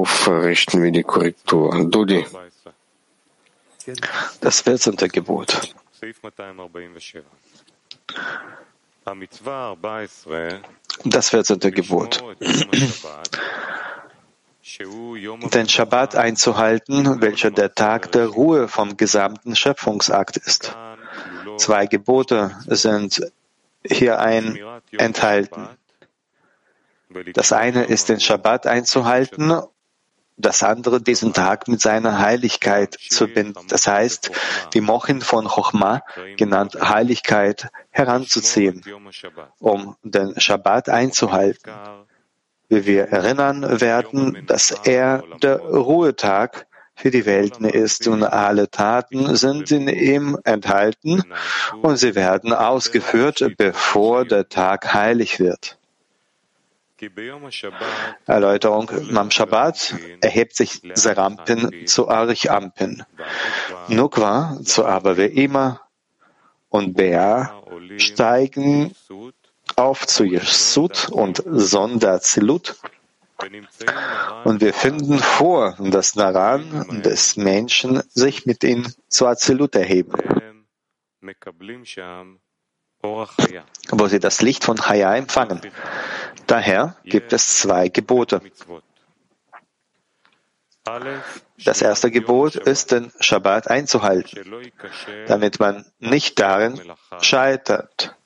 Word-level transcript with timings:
Worauf 0.00 0.28
richten 0.28 0.82
wir 0.82 0.90
die 0.92 1.02
Korrektur? 1.02 1.84
Dudi. 1.84 2.24
Das 4.40 4.62
14. 4.62 4.96
Gebot. 4.96 5.74
Das 11.04 11.28
14. 11.28 11.58
Gebot. 11.60 12.24
Den 15.52 15.68
Schabbat 15.68 16.16
einzuhalten, 16.16 17.20
welcher 17.20 17.50
der 17.50 17.74
Tag 17.74 18.10
der 18.12 18.28
Ruhe 18.28 18.68
vom 18.68 18.96
gesamten 18.96 19.54
Schöpfungsakt 19.54 20.38
ist. 20.38 20.74
Zwei 21.58 21.86
Gebote 21.86 22.56
sind 22.68 23.20
hier 23.86 24.18
ein 24.18 24.58
enthalten. 24.92 25.68
Das 27.34 27.52
eine 27.52 27.84
ist, 27.84 28.08
den 28.08 28.20
Schabbat 28.20 28.66
einzuhalten, 28.66 29.62
das 30.40 30.62
andere, 30.62 31.00
diesen 31.00 31.32
Tag 31.32 31.68
mit 31.68 31.80
seiner 31.80 32.18
Heiligkeit 32.18 32.96
zu 33.08 33.26
binden. 33.26 33.66
Das 33.68 33.86
heißt, 33.86 34.30
die 34.74 34.80
Mochin 34.80 35.20
von 35.20 35.46
Chochma, 35.46 36.02
genannt 36.36 36.76
Heiligkeit, 36.80 37.68
heranzuziehen, 37.90 38.82
um 39.58 39.96
den 40.02 40.38
Schabbat 40.40 40.88
einzuhalten. 40.88 41.72
Wie 42.68 42.86
wir 42.86 43.08
erinnern 43.08 43.80
werden, 43.80 44.44
dass 44.46 44.70
er 44.70 45.24
der 45.42 45.58
Ruhetag 45.58 46.66
für 46.94 47.10
die 47.10 47.26
Welten 47.26 47.64
ist 47.64 48.06
und 48.06 48.22
alle 48.22 48.70
Taten 48.70 49.34
sind 49.34 49.70
in 49.70 49.88
ihm 49.88 50.38
enthalten 50.44 51.24
und 51.82 51.96
sie 51.96 52.14
werden 52.14 52.52
ausgeführt, 52.52 53.42
bevor 53.56 54.24
der 54.24 54.48
Tag 54.48 54.92
heilig 54.92 55.40
wird. 55.40 55.79
Erläuterung. 58.26 58.90
Am 59.16 59.30
Shabbat 59.30 59.94
erhebt 60.20 60.56
sich 60.56 60.82
Serampin 60.94 61.86
zu 61.86 62.08
Arich-Ampin, 62.08 63.04
Nukwa 63.88 64.58
zu 64.64 64.84
Abaveima 64.84 65.80
und 66.68 66.94
Bea 66.94 67.62
steigen 67.96 68.94
auf 69.76 70.06
zu 70.06 70.24
Yesud 70.24 71.08
und 71.10 71.42
Sonderzilut. 71.46 72.76
Und 74.44 74.60
wir 74.60 74.74
finden 74.74 75.18
vor, 75.18 75.76
dass 75.78 76.14
Naran 76.14 77.02
des 77.02 77.36
Menschen 77.36 78.02
sich 78.10 78.44
mit 78.44 78.62
ihnen 78.64 78.92
zu 79.08 79.26
Azilut 79.26 79.74
erheben 79.74 80.12
wo 83.02 84.06
sie 84.08 84.18
das 84.18 84.42
Licht 84.42 84.64
von 84.64 84.76
Chaya 84.76 85.14
empfangen. 85.16 85.60
Daher 86.46 86.96
gibt 87.04 87.32
es 87.32 87.58
zwei 87.60 87.88
Gebote. 87.88 88.40
Das 91.64 91.82
erste 91.82 92.10
Gebot 92.10 92.56
ist, 92.56 92.90
den 92.90 93.12
Shabbat 93.20 93.68
einzuhalten, 93.68 94.50
damit 95.26 95.60
man 95.60 95.84
nicht 95.98 96.40
darin 96.40 96.80
scheitert, 97.20 98.16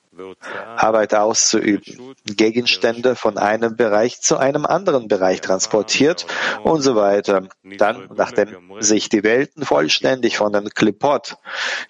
Arbeit 0.75 1.13
auszuüben, 1.13 2.15
Gegenstände 2.25 3.15
von 3.15 3.37
einem 3.37 3.75
Bereich 3.75 4.21
zu 4.21 4.37
einem 4.37 4.65
anderen 4.65 5.07
Bereich 5.07 5.41
transportiert 5.41 6.25
und 6.63 6.81
so 6.81 6.95
weiter. 6.95 7.47
Dann, 7.63 8.09
nachdem 8.15 8.81
sich 8.81 9.09
die 9.09 9.23
Welten 9.23 9.65
vollständig 9.65 10.37
von 10.37 10.53
den 10.53 10.69
Klipot 10.69 11.37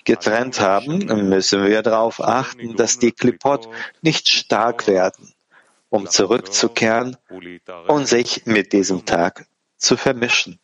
getrennt 0.06 0.60
haben, 0.60 1.00
müssen 1.30 1.66
wir 1.66 1.82
darauf 1.82 2.22
achten, 2.22 2.76
dass 2.76 3.00
die 3.00 3.12
Klipot 3.12 3.68
nicht 4.02 4.30
stark 4.30 4.88
werden, 4.88 5.34
um 5.90 6.08
zurückzukehren 6.08 7.18
und 7.88 8.08
sich 8.08 8.46
mit 8.46 8.74
diesem 8.74 9.06
Tag 9.06 9.46
zu 9.78 9.98
vermischen. 9.98 10.60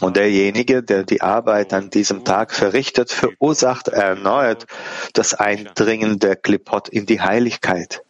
Und 0.00 0.16
derjenige, 0.16 0.82
der 0.82 1.02
die 1.02 1.20
Arbeit 1.20 1.72
an 1.72 1.90
diesem 1.90 2.24
Tag 2.24 2.54
verrichtet, 2.54 3.10
verursacht 3.10 3.88
erneut 3.88 4.66
das 5.12 5.34
Eindringen 5.34 6.20
der 6.20 6.36
Klipot 6.36 6.88
in 6.88 7.04
die 7.04 7.20
Heiligkeit. 7.20 8.02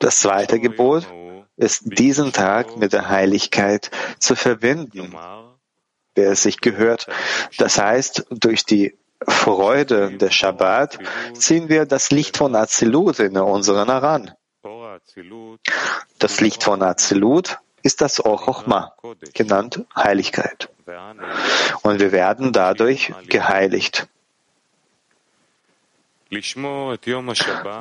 Das 0.00 0.18
zweite 0.18 0.58
Gebot 0.58 1.06
ist, 1.56 1.82
diesen 1.84 2.32
Tag 2.32 2.76
mit 2.76 2.92
der 2.92 3.08
Heiligkeit 3.08 3.90
zu 4.18 4.34
verbinden, 4.34 5.14
der 6.16 6.32
es 6.32 6.42
sich 6.42 6.60
gehört. 6.60 7.06
Das 7.58 7.78
heißt, 7.78 8.26
durch 8.30 8.64
die 8.64 8.96
Freude 9.28 10.16
des 10.16 10.34
Shabbat 10.34 10.98
ziehen 11.34 11.68
wir 11.68 11.86
das 11.86 12.10
Licht 12.10 12.36
von 12.36 12.56
Azilut 12.56 13.20
in 13.20 13.36
unseren 13.38 13.88
heran. 13.88 14.32
Das 16.18 16.40
Licht 16.40 16.64
von 16.64 16.82
Azilut 16.82 17.58
ist 17.82 18.00
das 18.00 18.24
Or 18.24 18.64
genannt 19.34 19.84
Heiligkeit. 19.96 20.68
Und 21.82 22.00
wir 22.00 22.12
werden 22.12 22.52
dadurch 22.52 23.12
geheiligt. 23.28 24.08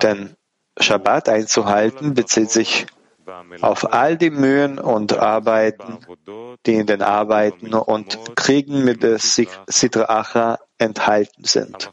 Denn 0.01 0.35
Shabbat 0.79 1.29
einzuhalten 1.29 2.13
bezieht 2.13 2.51
sich 2.51 2.85
auf 3.61 3.93
all 3.93 4.17
die 4.17 4.29
Mühen 4.29 4.79
und 4.79 5.13
Arbeiten, 5.13 5.99
die 6.65 6.75
in 6.75 6.87
den 6.87 7.01
Arbeiten 7.01 7.73
und 7.73 8.35
Kriegen 8.35 8.83
mit 8.83 9.03
der 9.03 9.19
Sitra 9.19 10.05
Acha 10.05 10.59
enthalten 10.77 11.43
sind, 11.43 11.91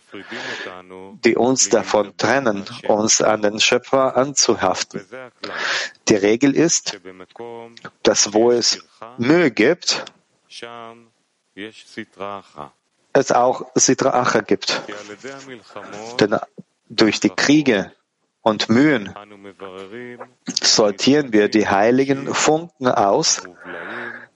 die 1.25 1.37
uns 1.37 1.69
davon 1.69 2.17
trennen, 2.17 2.65
uns 2.87 3.21
an 3.21 3.43
den 3.43 3.61
Schöpfer 3.61 4.17
anzuhaften. 4.17 5.05
Die 6.09 6.17
Regel 6.17 6.57
ist, 6.57 6.99
dass 8.03 8.33
wo 8.33 8.51
es 8.51 8.85
Mühe 9.19 9.51
gibt, 9.51 10.05
es 13.13 13.33
auch 13.33 13.67
Sitra 13.75 14.11
Acha 14.21 14.41
gibt. 14.41 14.83
Denn 16.21 16.39
durch 16.89 17.21
die 17.21 17.31
Kriege 17.31 17.93
und 18.49 18.69
Mühen 18.71 19.15
sortieren 20.63 21.33
wir 21.33 21.49
die 21.49 21.69
heiligen 21.69 22.35
Funken 22.35 22.89
aus, 22.89 23.43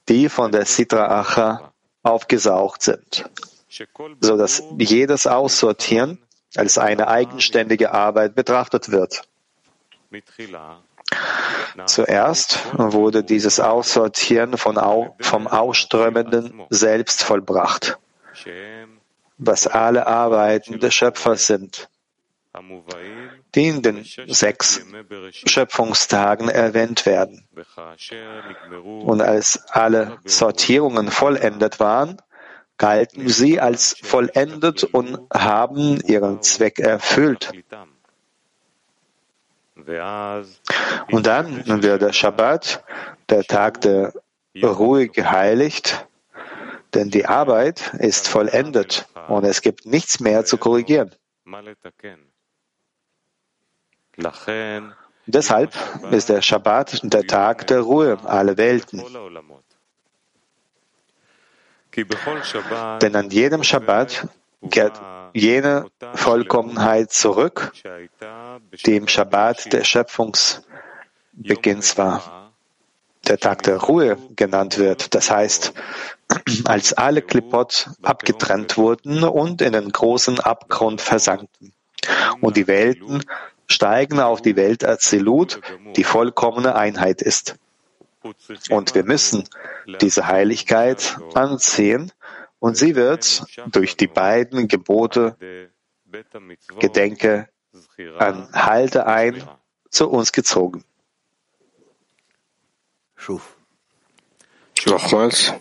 die 0.09 0.28
von 0.28 0.53
der 0.53 0.67
Sitra 0.67 1.21
Acha 1.21 1.73
aufgesaugt 2.03 2.83
sind, 2.83 3.25
so 4.21 4.37
dass 4.37 4.62
jedes 4.78 5.27
Aussortieren 5.27 6.19
als 6.56 6.77
eine 6.77 7.09
eigenständige 7.09 7.93
Arbeit 7.93 8.34
betrachtet 8.34 8.91
wird. 8.91 9.23
Zuerst 11.87 12.59
wurde 12.75 13.25
dieses 13.25 13.61
Aussortieren 13.61 14.55
Au 14.77 15.17
vom 15.21 15.47
Ausströmenden 15.47 16.62
selbst 16.69 17.23
vollbracht, 17.23 17.99
was 19.39 19.67
alle 19.67 20.06
Arbeiten 20.06 20.81
des 20.81 20.93
Schöpfers 20.93 21.47
sind, 21.47 21.89
die 23.54 23.68
in 23.68 23.82
den 23.82 24.04
sechs 24.04 24.84
Schöpfungstagen 25.46 26.48
erwähnt 26.48 27.06
werden. 27.06 27.46
Und 28.82 29.22
als 29.22 29.64
alle 29.70 30.18
Sortierungen 30.24 31.10
vollendet 31.10 31.80
waren, 31.80 32.20
galten 32.76 33.28
sie 33.28 33.60
als 33.60 33.96
vollendet 34.02 34.84
und 34.84 35.18
haben 35.32 36.00
ihren 36.00 36.42
Zweck 36.42 36.78
erfüllt. 36.78 37.52
Und 39.74 41.26
dann 41.26 41.82
wird 41.82 42.02
der 42.02 42.12
Shabbat, 42.12 42.84
der 43.28 43.44
Tag 43.44 43.80
der 43.80 44.12
Ruhe, 44.62 45.08
geheiligt, 45.08 46.06
denn 46.94 47.08
die 47.08 47.26
Arbeit 47.26 47.94
ist 47.98 48.28
vollendet 48.28 49.08
und 49.28 49.44
es 49.44 49.62
gibt 49.62 49.86
nichts 49.86 50.20
mehr 50.20 50.44
zu 50.44 50.58
korrigieren. 50.58 51.14
Deshalb 55.27 55.75
ist 56.11 56.28
der 56.28 56.43
Shabbat 56.43 57.00
der 57.03 57.27
Tag 57.27 57.67
der 57.69 57.81
Ruhe 57.81 58.19
aller 58.25 58.56
Welten. 58.56 59.03
Denn 63.00 63.17
an 63.17 63.31
jedem 63.31 63.62
Shabbat 63.62 64.29
kehrt 64.70 65.00
jene 65.35 65.87
Vollkommenheit 66.14 67.12
zurück, 67.12 67.73
die 68.87 68.97
im 68.97 69.09
Shabbat 69.09 69.73
der 69.73 69.85
Schöpfungsbeginns 69.85 71.99
war, 71.99 72.53
der 73.26 73.38
Tag 73.38 73.62
der 73.62 73.79
Ruhe 73.79 74.17
genannt 74.37 74.79
wird. 74.79 75.15
Das 75.15 75.31
heißt, 75.31 75.73
als 76.65 76.93
alle 76.94 77.23
Klippot 77.23 77.91
abgetrennt 78.03 78.76
wurden 78.76 79.25
und 79.25 79.62
in 79.62 79.73
den 79.73 79.91
großen 79.91 80.41
Abgrund 80.41 81.00
versanken 81.00 81.73
und 82.41 82.56
die 82.56 82.67
Welten 82.67 83.25
steigen 83.72 84.20
auf 84.20 84.42
die 84.42 84.56
Welt 84.56 84.84
Azilut, 84.84 85.60
die 85.96 86.04
vollkommene 86.04 86.74
Einheit 86.74 87.22
ist. 87.22 87.56
Und 88.70 88.94
wir 88.94 89.04
müssen 89.04 89.48
diese 90.00 90.28
Heiligkeit 90.28 91.19
anziehen 91.34 92.12
und 92.60 92.76
sie 92.76 92.94
wird 92.94 93.44
durch 93.72 93.96
die 93.96 94.06
beiden 94.06 94.69
Gebote 94.69 95.36
Gedenke 96.78 97.48
an 98.19 98.48
Halte 98.52 99.06
ein 99.06 99.42
zu 99.90 100.08
uns 100.08 100.30
gezogen. 100.30 100.84
Nochmals. 104.86 105.52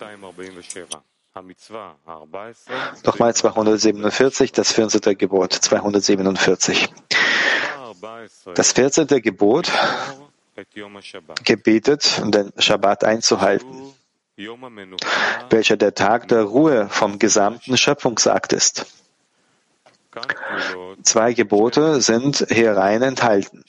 Nochmal 3.05 3.33
247, 3.33 4.51
das 4.51 4.71
14. 4.73 5.17
Gebot, 5.17 5.53
247. 5.53 6.89
Das 8.56 8.71
14. 8.74 9.07
Gebot 9.21 9.71
gebietet, 11.44 12.21
den 12.25 12.51
Schabbat 12.57 13.03
einzuhalten, 13.03 13.94
welcher 15.50 15.77
der 15.77 15.94
Tag 15.94 16.27
der 16.27 16.44
Ruhe 16.44 16.89
vom 16.89 17.19
gesamten 17.19 17.77
Schöpfungsakt 17.77 18.53
ist. 18.53 18.86
Zwei 21.03 21.33
Gebote 21.33 22.01
sind 22.01 22.45
hierein 22.50 23.01
enthalten. 23.01 23.63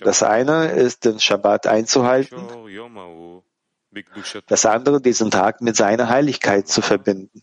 Das 0.00 0.22
eine 0.22 0.72
ist, 0.72 1.04
den 1.04 1.20
Schabbat 1.20 1.66
einzuhalten, 1.68 2.36
das 4.48 4.66
andere, 4.66 5.00
diesen 5.00 5.30
Tag 5.30 5.60
mit 5.60 5.76
seiner 5.76 6.08
Heiligkeit 6.08 6.68
zu 6.68 6.82
verbinden. 6.82 7.42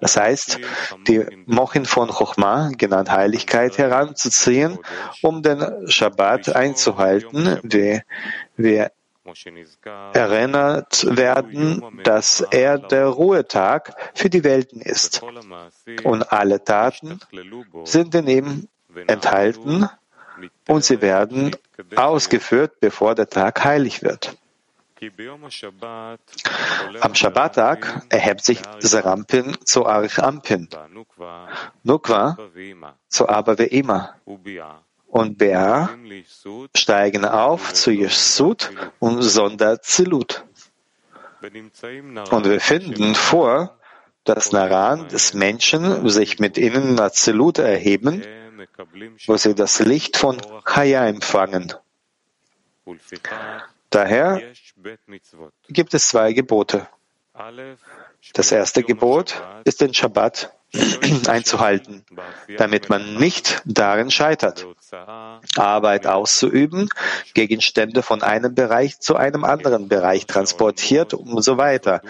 Das 0.00 0.16
heißt, 0.16 0.58
die 1.06 1.24
Mochin 1.46 1.86
von 1.86 2.08
Chochma, 2.10 2.70
genannt 2.76 3.10
Heiligkeit, 3.10 3.78
heranzuziehen, 3.78 4.78
um 5.22 5.42
den 5.42 5.88
Schabbat 5.88 6.54
einzuhalten, 6.54 7.58
wie 7.62 8.00
wir 8.56 8.92
erinnert 10.12 11.06
werden, 11.16 12.02
dass 12.02 12.44
er 12.50 12.78
der 12.78 13.06
Ruhetag 13.06 13.94
für 14.14 14.28
die 14.28 14.42
Welten 14.42 14.80
ist. 14.80 15.22
Und 16.02 16.32
alle 16.32 16.64
Taten 16.64 17.20
sind 17.84 18.14
in 18.14 18.26
ihm 18.26 18.68
enthalten 19.06 19.88
und 20.66 20.84
sie 20.84 21.00
werden 21.00 21.56
ausgeführt, 21.94 22.80
bevor 22.80 23.14
der 23.14 23.28
Tag 23.28 23.64
heilig 23.64 24.02
wird. 24.02 24.36
Am 27.00 27.14
Shabbattag 27.14 28.02
erhebt 28.08 28.44
sich 28.44 28.62
Serampin 28.78 29.56
zu 29.64 29.86
Arich 29.86 30.18
Ampin, 30.22 30.68
Nukwa 31.82 32.38
zu 33.08 33.28
Abba 33.28 33.52
Ve'ima 33.52 34.10
und 35.08 35.38
Bea 35.38 35.90
steigen 36.76 37.24
auf 37.24 37.74
zu 37.74 37.90
Yeshut 37.90 38.70
und 39.00 39.22
Sonderzilut. 39.22 40.44
Und 41.42 42.44
wir 42.44 42.60
finden 42.60 43.16
vor, 43.16 43.76
dass 44.22 44.52
Naran 44.52 45.08
des 45.08 45.34
Menschen 45.34 46.08
sich 46.08 46.38
mit 46.38 46.56
ihnen 46.56 46.94
Nazilut 46.94 47.58
erheben, 47.58 48.22
wo 49.26 49.36
sie 49.36 49.56
das 49.56 49.80
Licht 49.80 50.16
von 50.16 50.40
Chaya 50.64 51.06
empfangen. 51.08 51.74
Daher 53.90 54.40
gibt 55.68 55.94
es 55.94 56.08
zwei 56.08 56.32
Gebote. 56.32 56.86
Das 58.34 58.52
erste 58.52 58.82
Gebot 58.82 59.42
ist 59.64 59.80
den 59.80 59.94
Shabbat 59.94 60.52
einzuhalten, 61.28 62.04
damit 62.56 62.88
man 62.88 63.16
nicht 63.16 63.62
darin 63.66 64.10
scheitert, 64.10 64.66
Arbeit 65.56 66.06
auszuüben, 66.06 66.88
Gegenstände 67.34 68.02
von 68.02 68.22
einem 68.22 68.54
Bereich 68.54 68.98
zu 69.00 69.16
einem 69.16 69.44
anderen 69.44 69.88
Bereich 69.88 70.26
transportiert 70.26 71.12
und 71.14 71.42
so 71.42 71.58
weiter. 71.58 72.00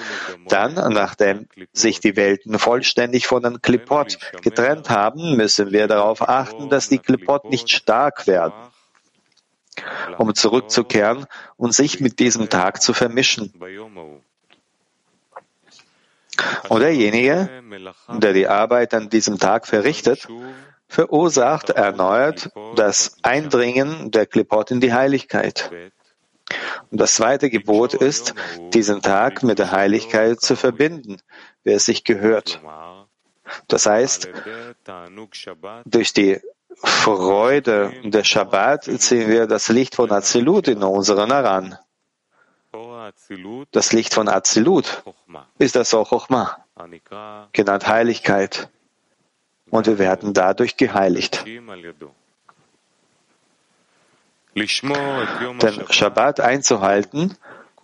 Dann, 0.49 0.75
nachdem 0.93 1.49
sich 1.73 2.01
die 2.01 2.17
Welten 2.17 2.59
vollständig 2.59 3.27
von 3.27 3.43
den 3.43 3.63
Klippot 3.63 4.19
getrennt 4.43 4.91
haben, 4.91 5.37
müssen 5.37 5.73
wir 5.73 5.89
darauf 5.89 6.29
achten, 6.29 6.69
dass 6.69 6.89
die 6.89 6.99
Klippot 6.99 7.45
nicht 7.45 7.71
stark 7.71 8.27
werden 8.27 8.72
um 10.19 10.35
zurückzukehren 10.35 11.27
und 11.57 11.75
sich 11.75 12.01
mit 12.01 12.19
diesem 12.19 12.49
Tag 12.49 12.83
zu 12.83 12.93
vermischen. 12.93 13.53
Und 16.69 16.81
derjenige, 16.81 17.49
der 18.09 18.33
die 18.33 18.49
Arbeit 18.49 18.95
an 18.95 19.09
diesem 19.09 19.39
Tag 19.39 19.67
verrichtet, 19.67 20.27
verursacht 20.89 21.71
erneut 21.71 22.51
das 22.77 23.17
Eindringen 23.23 24.11
der 24.11 24.27
Klippot 24.27 24.71
in 24.71 24.81
die 24.81 24.93
Heiligkeit. 24.93 25.71
Und 26.91 27.01
das 27.01 27.15
zweite 27.15 27.49
Gebot 27.49 27.95
ist, 27.95 28.35
diesen 28.75 29.01
Tag 29.01 29.43
mit 29.43 29.59
der 29.59 29.73
Heiligkeit 29.73 30.41
zu 30.41 30.57
verbinden, 30.57 31.19
wie 31.65 31.73
es 31.73 31.87
sich 31.87 32.05
gehört. 32.05 32.61
Das 33.69 33.87
heißt, 33.87 34.29
durch 35.85 36.13
die 36.13 36.41
Freude 36.85 37.93
der 38.03 38.25
Shabbat 38.25 38.85
ziehen 38.85 39.29
wir 39.29 39.47
das 39.47 39.69
Licht 39.69 39.95
von 39.95 40.11
Azilut 40.11 40.69
in 40.69 40.83
unseren 40.83 41.31
heran. 41.31 41.79
Das 43.71 43.93
Licht 43.93 44.15
von 44.15 44.29
Azilut 44.29 45.03
ist 45.59 45.77
das 45.77 45.95
auch 45.95 46.11
Chochma, 46.11 46.65
genannt 47.53 47.87
Heiligkeit. 47.87 48.69
Und 49.71 49.87
wir 49.87 49.99
werden 49.99 50.35
dadurch 50.35 50.77
geheiligt. 50.77 51.45
Den 51.47 51.59
Shabbat 55.91 56.41
einzuhalten 56.41 57.37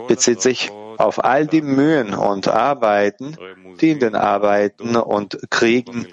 bezieht 0.07 0.43
sich 0.43 0.71
auf 0.99 1.25
all 1.25 1.47
die 1.47 1.63
Mühen 1.63 2.15
und 2.15 2.49
Arbeiten, 2.49 3.37
die 3.81 3.91
in 3.91 4.01
den 4.01 4.15
Arbeiten 4.15 4.97
und 4.97 5.39
Kriegen 5.51 6.09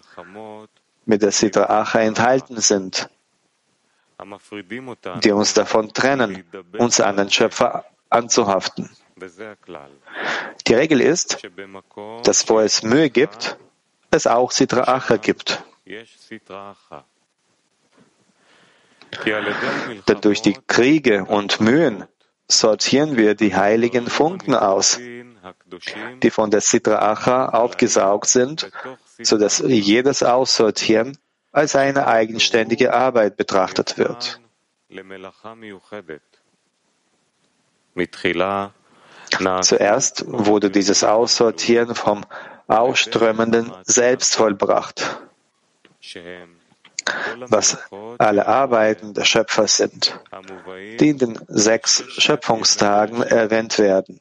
mit 1.05 1.21
der 1.21 1.31
Sitra 1.31 1.81
Acha 1.81 1.99
enthalten 2.01 2.59
sind, 2.59 3.09
die 5.23 5.31
uns 5.31 5.53
davon 5.53 5.93
trennen, 5.93 6.43
uns 6.77 6.99
an 6.99 7.17
den 7.17 7.29
Schöpfer 7.29 7.85
anzuhaften. 8.09 8.89
Die 10.67 10.73
Regel 10.73 11.01
ist, 11.01 11.41
dass 12.23 12.49
wo 12.49 12.59
es 12.59 12.83
Mühe 12.83 13.09
gibt, 13.09 13.57
es 14.11 14.27
auch 14.27 14.51
Sitra 14.51 14.83
Acha 14.83 15.17
gibt. 15.17 15.63
Denn 20.07 20.21
durch 20.21 20.41
die 20.41 20.57
Kriege 20.67 21.25
und 21.25 21.59
Mühen 21.61 22.05
sortieren 22.47 23.17
wir 23.17 23.35
die 23.35 23.55
heiligen 23.55 24.07
Funken 24.07 24.55
aus, 24.55 24.99
die 26.21 26.29
von 26.31 26.51
der 26.51 26.61
Sitra 26.61 26.99
Acha 27.11 27.49
aufgesaugt 27.49 28.27
sind, 28.27 28.71
so 29.21 29.37
dass 29.37 29.59
jedes 29.59 30.23
Aussortieren 30.23 31.17
als 31.51 31.75
eine 31.75 32.07
eigenständige 32.07 32.93
Arbeit 32.93 33.37
betrachtet 33.37 33.97
wird. 33.97 34.39
Zuerst 39.61 40.25
wurde 40.27 40.69
dieses 40.69 41.03
Aussortieren 41.03 41.95
vom 41.95 42.25
Ausströmenden 42.67 43.71
selbst 43.83 44.35
vollbracht, 44.35 45.19
was 47.47 47.77
alle 48.17 48.47
Arbeiten 48.47 49.13
der 49.13 49.25
Schöpfer 49.25 49.67
sind, 49.67 50.19
die 50.99 51.09
in 51.09 51.17
den 51.17 51.39
sechs 51.47 52.03
Schöpfungstagen 52.17 53.21
erwähnt 53.21 53.77
werden. 53.77 54.19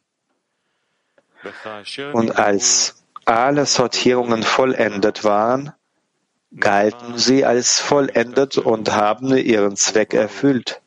Und 2.13 2.39
als 2.39 3.03
alle 3.25 3.67
Sortierungen 3.67 4.43
vollendet 4.43 5.25
waren, 5.25 5.73
galten 6.59 7.19
sie 7.19 7.45
als 7.45 7.81
vollendet 7.81 8.59
und 8.59 8.93
haben 8.93 9.37
ihren 9.37 9.77
Zweck 9.77 10.15
erfüllt. 10.15 10.81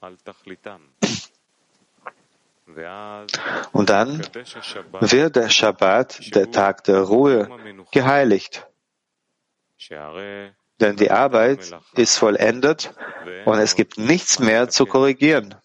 Und 3.72 3.90
dann 3.90 4.22
wird 5.02 5.36
der 5.36 5.50
Schabbat, 5.50 6.36
der 6.36 6.52
Tag 6.52 6.84
der 6.84 7.02
Ruhe, 7.02 7.50
geheiligt. 7.92 8.68
Denn 10.80 10.96
die 10.96 11.10
Arbeit 11.12 11.76
ist 11.96 12.18
vollendet 12.18 12.94
und 13.46 13.60
es 13.60 13.76
gibt 13.76 13.98
nichts 13.98 14.40
mehr 14.40 14.70
zu 14.70 14.86
korrigieren. 14.86 15.56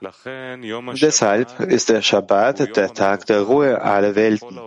Deshalb 0.00 1.60
ist 1.60 1.90
der 1.90 2.00
Schabbat 2.00 2.76
der 2.76 2.94
Tag 2.94 3.26
der 3.26 3.42
Ruhe 3.42 3.82
aller 3.82 4.14
Welten. 4.14 4.58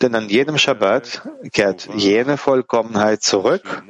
Denn 0.00 0.14
an 0.14 0.28
jedem 0.28 0.58
Schabbat 0.58 1.22
kehrt 1.52 1.88
jene 1.94 2.36
Vollkommenheit 2.36 3.22
zurück, 3.22 3.82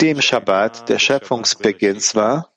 die 0.00 0.10
im 0.10 0.22
Schabbat 0.22 0.88
der 0.88 0.98
Schöpfungsbeginns 0.98 2.14
war, 2.14 2.50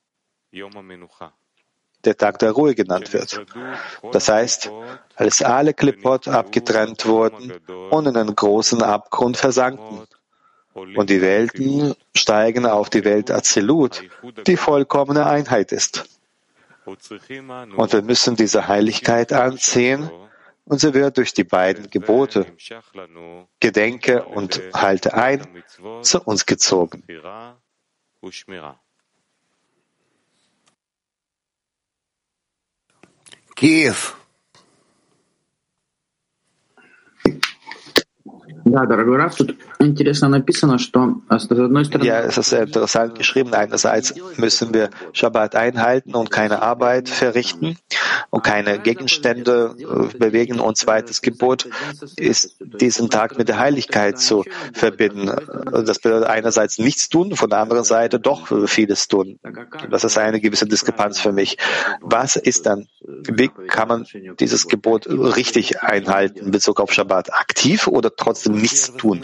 der 2.05 2.17
Tag 2.17 2.39
der 2.39 2.51
Ruhe 2.51 2.75
genannt 2.75 3.13
wird. 3.13 3.45
Das 4.11 4.29
heißt, 4.29 4.71
als 5.15 5.41
alle 5.41 5.73
Klippot 5.73 6.27
abgetrennt 6.27 7.05
wurden 7.05 7.53
und 7.89 8.07
in 8.07 8.15
einen 8.15 8.35
großen 8.35 8.81
Abgrund 8.81 9.37
versanken. 9.37 10.07
Und 10.73 11.09
die 11.09 11.21
Welten 11.21 11.95
steigen 12.15 12.65
auf 12.67 12.89
die 12.89 13.03
Welt 13.03 13.31
Azilut, 13.31 14.03
die 14.45 14.57
vollkommene 14.57 15.25
Einheit 15.25 15.71
ist. 15.71 16.05
Und 16.85 17.93
wir 17.93 18.01
müssen 18.03 18.35
diese 18.35 18.67
Heiligkeit 18.67 19.33
anziehen, 19.33 20.09
und 20.67 20.79
sie 20.79 20.93
wird 20.93 21.17
durch 21.17 21.33
die 21.33 21.45
beiden 21.45 21.89
Gebote, 21.89 22.45
Gedenke 23.59 24.25
und 24.25 24.61
halte 24.73 25.13
ein, 25.13 25.47
zu 26.01 26.21
uns 26.21 26.45
gezogen. 26.45 27.03
Give. 33.57 34.15
Ja, 42.03 42.19
es 42.19 42.37
ist 42.37 42.49
sehr 42.49 42.63
interessant 42.63 43.15
geschrieben. 43.15 43.53
Einerseits 43.53 44.13
müssen 44.37 44.73
wir 44.73 44.89
Shabbat 45.13 45.55
einhalten 45.55 46.15
und 46.15 46.31
keine 46.31 46.61
Arbeit 46.61 47.09
verrichten 47.09 47.77
und 48.29 48.43
keine 48.43 48.79
Gegenstände 48.79 49.75
äh, 49.79 50.17
bewegen. 50.17 50.59
Und 50.59 50.77
zweites 50.77 51.21
Gebot 51.21 51.67
ist, 52.17 52.57
diesen 52.59 53.09
Tag 53.09 53.37
mit 53.37 53.47
der 53.47 53.59
Heiligkeit 53.59 54.19
zu 54.19 54.43
verbinden. 54.73 55.31
Das 55.85 55.99
bedeutet 55.99 56.27
einerseits 56.27 56.77
nichts 56.79 57.09
tun, 57.09 57.35
von 57.35 57.49
der 57.49 57.59
anderen 57.59 57.83
Seite 57.83 58.19
doch 58.19 58.47
vieles 58.67 59.07
tun. 59.07 59.39
Das 59.89 60.03
ist 60.03 60.17
eine 60.17 60.39
gewisse 60.39 60.65
Diskrepanz 60.65 61.19
für 61.19 61.31
mich. 61.31 61.57
Was 62.01 62.35
ist 62.35 62.65
dann, 62.65 62.87
wie 63.01 63.49
kann 63.67 63.87
man 63.87 64.05
dieses 64.39 64.67
Gebot 64.67 65.07
richtig 65.07 65.81
einhalten 65.81 66.39
in 66.39 66.51
Bezug 66.51 66.79
auf 66.79 66.91
Shabbat? 66.91 67.33
Aktiv 67.33 67.87
oder 67.87 68.15
trotzdem 68.15 68.56
nichts 68.61 68.93
tun. 68.93 69.21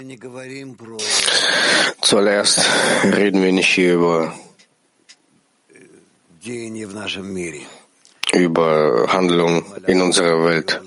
Zuallerst 2.02 2.62
reden 3.04 3.42
wir 3.42 3.52
nicht 3.52 3.74
hier 3.74 3.94
über, 3.96 4.34
über 8.34 9.06
Handlung 9.08 9.66
in 9.88 10.02
unserer 10.02 10.44
Welt, 10.46 10.82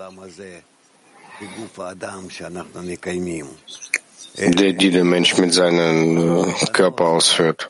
die, 4.39 4.75
die 4.75 4.91
der 4.91 5.05
Mensch 5.05 5.37
mit 5.39 5.55
seinem 5.55 6.45
äh, 6.45 6.67
Körper 6.73 7.05
ausführt. 7.07 7.69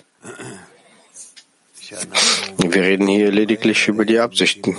Wir 2.59 2.83
reden 2.83 3.07
hier 3.07 3.31
lediglich 3.31 3.87
über 3.87 4.05
die 4.05 4.19
Absichten 4.19 4.77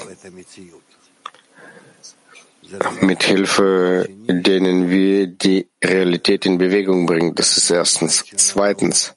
mit 3.01 3.23
Hilfe 3.23 4.07
denen 4.27 4.89
wir 4.89 5.27
die 5.27 5.67
Realität 5.83 6.45
in 6.45 6.57
Bewegung 6.57 7.05
bringen. 7.05 7.35
Das 7.35 7.57
ist 7.57 7.69
erstens. 7.69 8.25
Zweitens, 8.35 9.15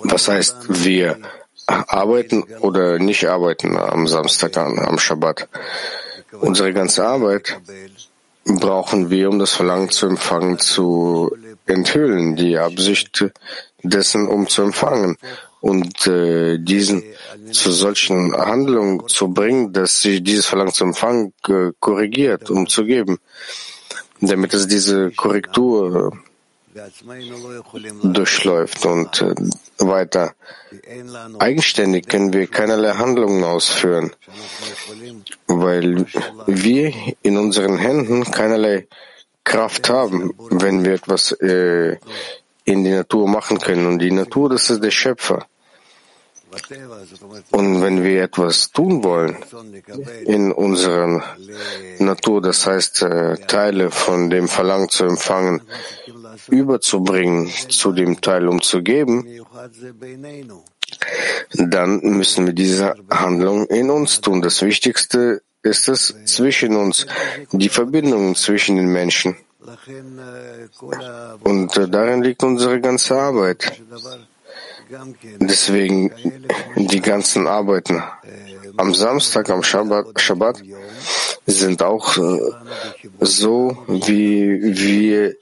was 0.00 0.28
heißt 0.28 0.84
wir 0.84 1.18
arbeiten 1.66 2.44
oder 2.60 2.98
nicht 2.98 3.28
arbeiten 3.28 3.76
am 3.76 4.06
Samstag, 4.06 4.56
am 4.56 4.98
Schabbat? 4.98 5.48
Unsere 6.32 6.72
ganze 6.72 7.04
Arbeit 7.04 7.60
brauchen 8.44 9.10
wir, 9.10 9.28
um 9.28 9.38
das 9.38 9.52
Verlangen 9.52 9.90
zu 9.90 10.06
empfangen, 10.06 10.58
zu 10.58 11.36
enthüllen, 11.66 12.36
die 12.36 12.56
Absicht 12.58 13.24
dessen, 13.82 14.28
um 14.28 14.48
zu 14.48 14.62
empfangen 14.62 15.16
und 15.60 16.06
äh, 16.06 16.58
diesen 16.58 17.02
zu 17.52 17.70
solchen 17.72 18.34
Handlungen 18.34 19.06
zu 19.08 19.28
bringen, 19.28 19.72
dass 19.72 20.00
sich 20.02 20.22
dieses 20.22 20.46
Verlangen 20.46 20.72
zum 20.72 20.88
Empfang 20.88 21.32
äh, 21.48 21.72
korrigiert, 21.78 22.50
um 22.50 22.66
zu 22.66 22.84
geben, 22.84 23.18
damit 24.20 24.54
es 24.54 24.66
diese 24.66 25.10
Korrektur 25.10 26.12
äh, 26.12 26.16
durchläuft 28.02 28.86
und 28.86 29.22
äh, 29.22 29.34
weiter. 29.78 30.34
Eigenständig 31.38 32.06
können 32.06 32.32
wir 32.32 32.46
keinerlei 32.46 32.92
Handlungen 32.92 33.42
ausführen, 33.44 34.12
weil 35.46 36.06
wir 36.46 36.92
in 37.22 37.36
unseren 37.36 37.78
Händen 37.78 38.24
keinerlei 38.24 38.86
Kraft 39.44 39.88
haben, 39.88 40.32
wenn 40.50 40.84
wir 40.84 40.92
etwas 40.92 41.32
äh, 41.32 41.96
in 42.64 42.84
die 42.84 42.90
Natur 42.90 43.28
machen 43.28 43.58
können. 43.58 43.86
Und 43.86 43.98
die 43.98 44.12
Natur, 44.12 44.48
das 44.50 44.70
ist 44.70 44.82
der 44.82 44.90
Schöpfer. 44.90 45.46
Und 47.52 47.80
wenn 47.80 48.02
wir 48.02 48.24
etwas 48.24 48.72
tun 48.72 49.04
wollen 49.04 49.36
in 50.24 50.50
unserer 50.50 51.22
Natur, 52.00 52.42
das 52.42 52.66
heißt 52.66 53.02
äh, 53.02 53.36
Teile 53.46 53.90
von 53.90 54.30
dem 54.30 54.48
Verlangen 54.48 54.88
zu 54.88 55.04
empfangen, 55.04 55.62
überzubringen 56.48 57.48
zu 57.68 57.92
dem 57.92 58.20
Teil, 58.20 58.48
um 58.48 58.60
zu 58.62 58.82
geben, 58.82 59.28
dann 61.52 62.00
müssen 62.00 62.46
wir 62.46 62.52
diese 62.52 62.94
Handlung 63.08 63.66
in 63.66 63.90
uns 63.90 64.20
tun. 64.20 64.42
Das 64.42 64.60
Wichtigste 64.62 65.42
ist 65.62 65.88
es 65.88 66.14
zwischen 66.24 66.76
uns, 66.76 67.06
die 67.52 67.68
Verbindung 67.68 68.34
zwischen 68.34 68.76
den 68.76 68.88
Menschen. 68.88 69.36
Und 71.42 71.76
äh, 71.76 71.88
darin 71.88 72.22
liegt 72.22 72.42
unsere 72.42 72.80
ganze 72.80 73.16
Arbeit. 73.16 73.80
Deswegen 75.38 76.10
die 76.76 77.00
ganzen 77.00 77.46
Arbeiten 77.46 78.02
am 78.76 78.94
Samstag, 78.94 79.50
am 79.50 79.62
Schabbat, 79.62 80.20
Schabbat 80.20 80.62
sind 81.46 81.82
auch 81.82 82.16
äh, 82.16 82.38
so, 83.20 83.84
wie 83.86 84.76
wir 84.76 85.34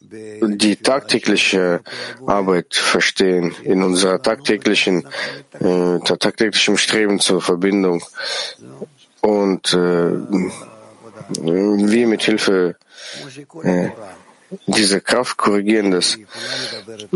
die 0.00 0.76
tagtägliche 0.76 1.80
Arbeit 2.26 2.74
verstehen, 2.74 3.54
in 3.62 3.82
unserer 3.82 4.20
tagtäglichen, 4.20 5.06
äh, 5.58 5.98
tagtäglichen 6.00 6.76
Streben 6.76 7.18
zur 7.18 7.40
Verbindung. 7.40 8.02
Und 9.22 9.72
äh, 9.72 10.10
wir 11.40 12.06
mit 12.06 12.22
Hilfe 12.22 12.76
äh, 13.62 13.90
diese 14.66 15.00
Kraft 15.00 15.36
korrigieren 15.36 15.90
das. 15.90 16.18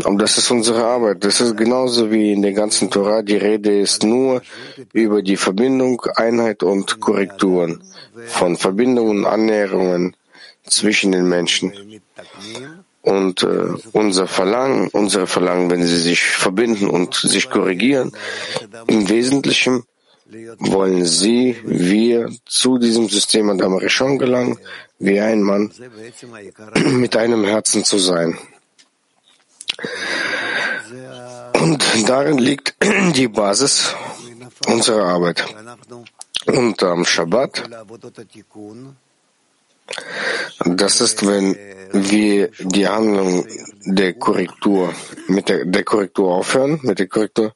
Und 0.03 0.17
das 0.19 0.37
ist 0.37 0.49
unsere 0.51 0.83
Arbeit. 0.83 1.23
Das 1.23 1.39
ist 1.41 1.55
genauso 1.55 2.11
wie 2.11 2.33
in 2.33 2.41
der 2.41 2.53
ganzen 2.53 2.89
Torah. 2.89 3.21
Die 3.21 3.37
Rede 3.37 3.79
ist 3.79 4.03
nur 4.03 4.41
über 4.93 5.21
die 5.21 5.37
Verbindung, 5.37 6.01
Einheit 6.15 6.63
und 6.63 6.99
Korrekturen 6.99 7.83
von 8.27 8.57
Verbindungen 8.57 9.25
Annäherungen 9.25 10.15
zwischen 10.65 11.11
den 11.11 11.29
Menschen. 11.29 11.73
Und 13.01 13.43
äh, 13.43 13.69
unser 13.93 14.27
Verlangen, 14.27 14.89
unsere 14.89 15.27
Verlangen, 15.27 15.69
wenn 15.69 15.83
sie 15.83 15.97
sich 15.97 16.23
verbinden 16.23 16.87
und 16.87 17.15
sich 17.15 17.49
korrigieren, 17.49 18.11
im 18.87 19.07
Wesentlichen 19.07 19.83
wollen 20.59 21.05
sie, 21.05 21.57
wir 21.63 22.29
zu 22.45 22.77
diesem 22.77 23.07
System 23.09 23.49
Adam 23.49 23.75
Rishon 23.75 24.17
gelangen, 24.17 24.57
wie 24.99 25.19
ein 25.19 25.41
Mann 25.41 25.71
mit 26.75 27.15
einem 27.15 27.45
Herzen 27.45 27.83
zu 27.83 27.97
sein. 27.97 28.37
Und 31.61 31.83
darin 32.07 32.37
liegt 32.37 32.75
die 33.15 33.27
Basis 33.27 33.95
unserer 34.67 35.05
Arbeit. 35.05 35.45
Und 36.45 36.81
am 36.83 37.05
Shabbat, 37.05 37.69
das 40.65 41.01
ist, 41.01 41.25
wenn 41.25 41.55
wir 41.91 42.51
die 42.59 42.87
Handlung 42.87 43.45
der 43.85 44.13
Korrektur, 44.13 44.93
mit 45.27 45.49
der, 45.49 45.65
der 45.65 45.83
Korrektur 45.83 46.35
aufhören, 46.35 46.79
mit 46.83 46.99
der 46.99 47.07
Korrektur, 47.07 47.53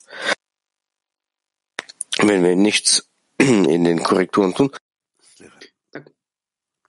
wenn 2.21 2.43
wir 2.43 2.55
nichts 2.55 3.07
in 3.37 3.83
den 3.83 4.03
Korrekturen 4.03 4.53
tun, 4.53 4.71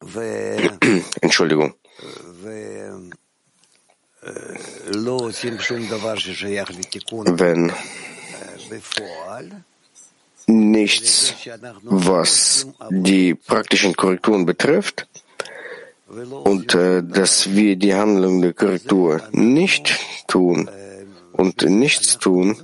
Entschuldigung. 1.21 1.75
Wenn 7.25 7.73
nichts, 10.47 11.35
was 11.83 12.67
die 12.91 13.35
praktischen 13.35 13.97
Korrekturen 13.97 14.47
betrifft, 14.47 15.07
und 16.45 16.75
äh, 16.75 17.03
dass 17.03 17.55
wir 17.55 17.77
die 17.77 17.95
Handlung 17.95 18.43
der 18.43 18.53
Korrektur 18.53 19.23
nicht 19.33 19.99
tun 20.29 20.69
und 21.33 21.63
nichts 21.63 22.19
tun, 22.19 22.57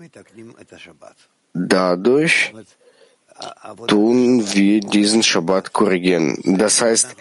dadurch 1.59 2.53
tun 3.87 4.45
wir 4.53 4.81
diesen 4.81 5.23
Shabbat 5.23 5.73
korrigieren. 5.73 6.38
Das 6.59 6.83
heißt, 6.83 7.15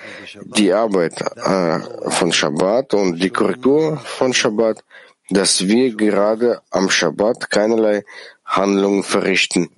die 0.58 0.74
Arbeit 0.74 1.22
äh, 1.22 1.80
von 2.10 2.32
Shabbat 2.32 2.94
und 2.94 3.20
die 3.20 3.30
Korrektur 3.30 3.98
von 3.98 4.34
Shabbat, 4.34 4.84
dass 5.30 5.68
wir 5.68 5.96
gerade 5.96 6.62
am 6.72 6.90
Shabbat 6.90 7.50
keinerlei 7.50 8.04
Handlungen 8.46 9.04
verrichten, 9.04 9.70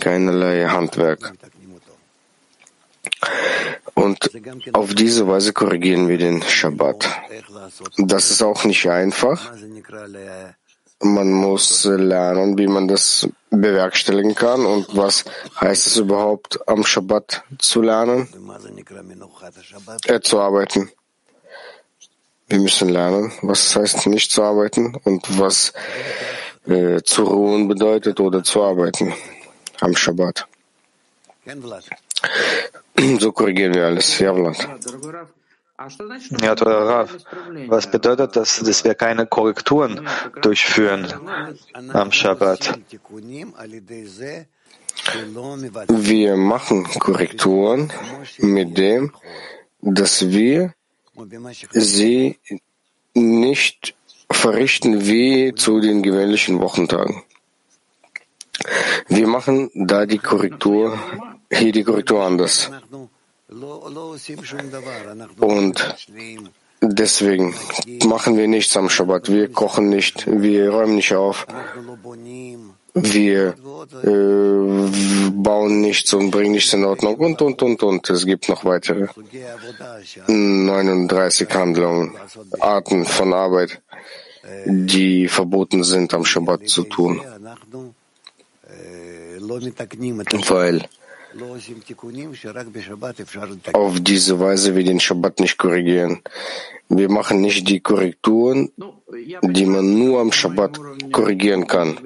keinerlei 0.00 0.66
Handwerk. 0.66 1.32
Und 3.94 4.30
auf 4.72 4.94
diese 4.94 5.28
Weise 5.28 5.52
korrigieren 5.52 6.08
wir 6.08 6.18
den 6.18 6.42
Shabbat. 6.42 7.08
Das 7.98 8.30
ist 8.30 8.42
auch 8.42 8.64
nicht 8.64 8.88
einfach. 8.88 9.52
Man 11.00 11.32
muss 11.32 11.84
lernen, 11.84 12.58
wie 12.58 12.66
man 12.66 12.88
das 12.88 13.28
bewerkstelligen 13.50 14.34
kann 14.34 14.64
und 14.64 14.96
was 14.96 15.24
heißt 15.60 15.86
es 15.86 15.96
überhaupt, 15.96 16.66
am 16.68 16.84
Shabbat 16.84 17.42
zu 17.58 17.82
lernen, 17.82 18.28
äh, 20.06 20.20
zu 20.20 20.40
arbeiten. 20.40 20.90
Wir 22.48 22.58
müssen 22.58 22.88
lernen, 22.88 23.32
was 23.42 23.66
es 23.66 23.76
heißt, 23.76 24.06
nicht 24.06 24.30
zu 24.32 24.42
arbeiten 24.42 24.96
und 25.04 25.38
was 25.38 25.72
äh, 26.66 27.00
zu 27.02 27.24
ruhen 27.24 27.68
bedeutet 27.68 28.18
oder 28.20 28.42
zu 28.42 28.62
arbeiten 28.62 29.14
am 29.80 29.94
Shabbat. 29.94 30.46
So 33.18 33.32
korrigieren 33.32 33.74
wir 33.74 33.86
alles. 33.86 34.18
Ja, 34.18 34.34
Vlad. 34.34 34.58
Ja, 36.42 36.52
Rav, 36.52 37.16
was 37.68 37.90
bedeutet 37.90 38.36
das, 38.36 38.58
dass 38.58 38.84
wir 38.84 38.94
keine 38.94 39.26
Korrekturen 39.26 40.06
durchführen 40.42 41.06
am 41.92 42.12
Shabbat? 42.12 42.78
Wir 45.88 46.36
machen 46.36 46.84
Korrekturen 46.84 47.90
mit 48.38 48.76
dem, 48.76 49.14
dass 49.80 50.28
wir 50.28 50.74
sie 51.70 52.38
nicht 53.14 53.94
verrichten 54.30 55.06
wie 55.06 55.54
zu 55.54 55.80
den 55.80 56.02
gewöhnlichen 56.02 56.60
Wochentagen. 56.60 57.22
Wir 59.08 59.26
machen 59.26 59.70
da 59.74 60.04
die 60.04 60.18
Korrektur, 60.18 60.98
hier 61.50 61.72
die 61.72 61.84
Korrektur 61.84 62.22
anders. 62.22 62.70
Und 65.40 65.96
deswegen 66.80 67.54
machen 68.04 68.36
wir 68.36 68.46
nichts 68.46 68.76
am 68.76 68.88
Shabbat. 68.88 69.28
Wir 69.28 69.48
kochen 69.52 69.88
nicht, 69.88 70.26
wir 70.26 70.70
räumen 70.70 70.94
nicht 70.96 71.12
auf, 71.14 71.46
wir 72.94 73.54
äh, 74.02 75.30
bauen 75.32 75.80
nichts 75.80 76.12
und 76.14 76.30
bringen 76.30 76.52
nichts 76.52 76.72
in 76.72 76.84
Ordnung 76.84 77.16
und, 77.16 77.42
und, 77.42 77.62
und, 77.62 77.82
und. 77.82 78.10
Es 78.10 78.24
gibt 78.26 78.48
noch 78.48 78.64
weitere 78.64 79.08
39 80.26 81.48
Handlungen, 81.50 82.16
Arten 82.60 83.04
von 83.04 83.32
Arbeit, 83.32 83.80
die 84.64 85.28
verboten 85.28 85.84
sind 85.84 86.14
am 86.14 86.24
Shabbat 86.24 86.68
zu 86.68 86.84
tun. 86.84 87.20
Weil 90.48 90.88
auf 93.72 94.00
diese 94.00 94.40
Weise 94.40 94.74
wir 94.74 94.84
den 94.84 95.00
Shabbat 95.00 95.40
nicht 95.40 95.58
korrigieren. 95.58 96.22
Wir 96.88 97.08
machen 97.08 97.40
nicht 97.40 97.68
die 97.68 97.78
Korrekturen, 97.78 98.72
die 99.42 99.66
man 99.66 99.96
nur 99.96 100.20
am 100.20 100.32
Shabbat 100.32 100.80
korrigieren 101.12 101.68
kann. 101.68 101.98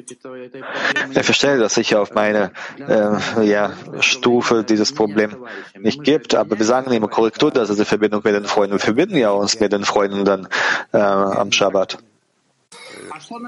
Ich 1.11 1.23
verstehe, 1.23 1.59
dass 1.59 1.75
sich 1.75 1.97
auf 1.97 2.13
meine 2.15 2.53
äh, 2.87 3.47
ja, 3.47 3.73
Stufe 4.01 4.63
dieses 4.63 4.93
Problem 4.93 5.37
nicht 5.79 6.05
gibt, 6.05 6.35
aber 6.35 6.59
wir 6.59 6.67
sagen 6.67 6.93
immer 6.93 7.09
Korrektur, 7.09 7.51
das 7.51 7.71
ist 7.71 7.81
die 7.81 7.87
Verbindung 7.87 8.21
mit 8.23 8.35
den 8.35 8.45
Freunden. 8.45 8.75
Wir 8.75 8.81
verbinden 8.81 9.17
ja 9.17 9.31
uns 9.31 9.59
mit 9.59 9.73
den 9.73 9.85
Freunden 9.85 10.27
dann 10.27 10.49
äh, 10.93 10.99
am 10.99 11.51
Shabbat. 11.51 11.99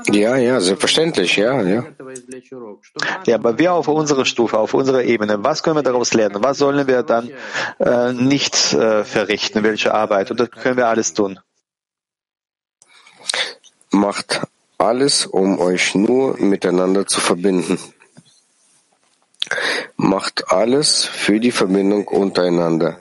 Ja, 0.09 0.37
ja, 0.37 0.61
selbstverständlich, 0.61 1.37
ja, 1.37 1.63
ja. 1.63 1.85
Ja, 3.27 3.35
aber 3.37 3.59
wir 3.59 3.73
auf 3.73 3.89
unserer 3.89 4.25
Stufe, 4.25 4.59
auf 4.59 4.75
unserer 4.75 5.03
Ebene, 5.03 5.43
was 5.43 5.63
können 5.63 5.77
wir 5.77 5.83
daraus 5.83 6.15
lernen? 6.15 6.43
Was 6.43 6.59
sollen 6.59 6.87
wir 6.87 7.03
dann 7.03 7.31
äh, 7.79 8.13
nicht 8.13 8.73
äh, 8.73 9.05
verrichten? 9.05 9.63
Welche 9.63 9.95
Arbeit? 9.95 10.31
Oder 10.31 10.47
können 10.47 10.77
wir 10.77 10.89
alles 10.89 11.15
tun? 11.15 11.39
Macht 13.91 14.43
alles, 14.79 15.27
um 15.27 15.59
euch 15.59 15.95
nur 15.95 16.39
miteinander 16.39 17.07
zu 17.07 17.21
verbinden. 17.21 17.79
Macht 19.97 20.51
alles 20.51 21.05
für 21.05 21.41
die 21.41 21.53
Verbindung 21.53 22.07
untereinander. 22.09 22.99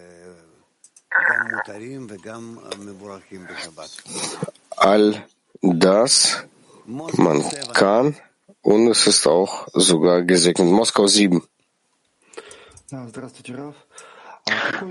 All 4.78 5.26
das 5.62 6.46
man 6.86 7.44
kann 7.74 8.16
und 8.62 8.88
es 8.88 9.08
ist 9.08 9.28
auch 9.28 9.68
sogar 9.74 10.22
gesegnet. 10.24 10.68
Moskau 10.68 11.08
7. 11.08 11.42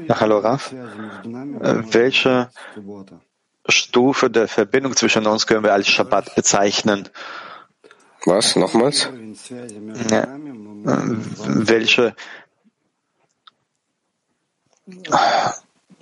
Ja, 0.08 0.20
hallo 0.20 0.38
Raf. 0.38 0.72
Welche 0.72 2.50
Stufe 3.68 4.30
der 4.30 4.48
Verbindung 4.48 4.96
zwischen 4.96 5.26
uns 5.26 5.46
können 5.46 5.64
wir 5.64 5.72
als 5.72 5.88
Shabbat 5.88 6.34
bezeichnen? 6.34 7.08
Was? 8.26 8.56
Nochmals? 8.56 9.08
Ja. 10.10 10.26
Welche 11.46 12.16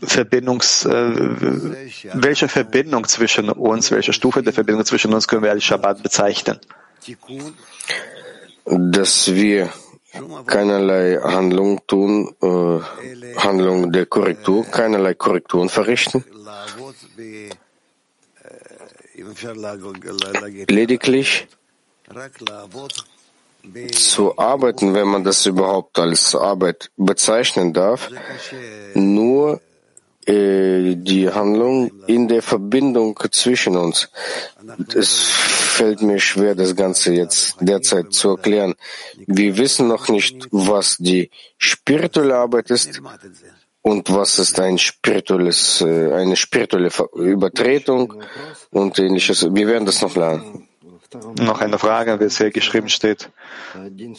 Verbindungs, 0.03 0.85
äh, 0.85 0.91
welche 2.15 2.49
Verbindung 2.49 3.07
zwischen 3.07 3.51
uns, 3.51 3.91
welche 3.91 4.13
Stufe 4.13 4.43
der 4.43 4.53
Verbindung 4.53 4.85
zwischen 4.85 5.15
uns 5.15 5.29
können 5.29 5.43
wir 5.43 5.51
als 5.51 5.65
Shabbat 5.65 6.03
bezeichnen? 6.03 6.59
Dass 8.65 9.33
wir 9.33 9.71
keinerlei 10.47 11.19
Handlung 11.23 11.81
tun, 11.87 12.35
äh, 12.43 13.37
Handlung 13.39 13.93
der 13.93 14.07
Korrektur, 14.07 14.65
keinerlei 14.65 15.15
Korrekturen 15.15 15.69
verrichten. 15.69 16.25
Lediglich 20.69 21.49
zu 23.93 24.39
arbeiten, 24.39 24.95
wenn 24.95 25.09
man 25.09 25.25
das 25.25 25.47
überhaupt 25.47 25.99
als 25.99 26.35
Arbeit 26.35 26.91
bezeichnen 26.97 27.73
darf, 27.73 28.11
nur 28.95 29.61
äh, 30.27 30.95
die 30.97 31.29
Handlung 31.29 31.91
in 32.07 32.29
der 32.29 32.43
Verbindung 32.43 33.19
zwischen 33.31 33.77
uns. 33.77 34.09
Es 34.95 35.11
fällt 35.19 36.03
mir 36.03 36.21
schwer, 36.21 36.55
das 36.55 36.77
Ganze 36.77 37.13
jetzt 37.13 37.57
derzeit 37.61 38.13
zu 38.13 38.31
erklären. 38.31 38.75
Wir 39.27 39.57
wissen 39.57 39.89
noch 39.89 40.09
nicht, 40.09 40.47
was 40.51 40.97
die 40.99 41.31
spirituelle 41.59 42.37
Arbeit 42.37 42.71
ist 42.71 43.01
und 43.83 44.13
was 44.15 44.39
ist 44.39 44.61
ein 44.61 44.79
spirituelles, 44.79 45.81
äh, 45.81 46.13
eine 46.13 46.37
spirituelle 46.37 46.91
Übertretung 47.15 48.23
und 48.71 48.99
ähnliches. 48.99 49.49
Wir 49.53 49.67
werden 49.67 49.87
das 49.87 50.03
noch 50.03 50.15
lernen. 50.15 50.69
Noch 51.41 51.61
eine 51.61 51.79
Frage, 51.79 52.21
wie 52.21 52.25
es 52.25 52.39
hier 52.39 52.51
geschrieben 52.51 52.89
steht, 52.89 53.31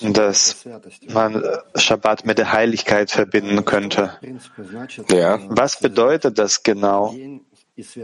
dass 0.02 0.66
man 1.10 1.44
Shabbat 1.76 2.26
mit 2.26 2.38
der 2.38 2.52
Heiligkeit 2.52 3.12
verbinden 3.12 3.66
könnte. 3.66 4.18
Ja. 5.10 5.40
Was 5.48 5.80
bedeutet 5.80 6.38
das 6.38 6.64
genau, 6.64 7.16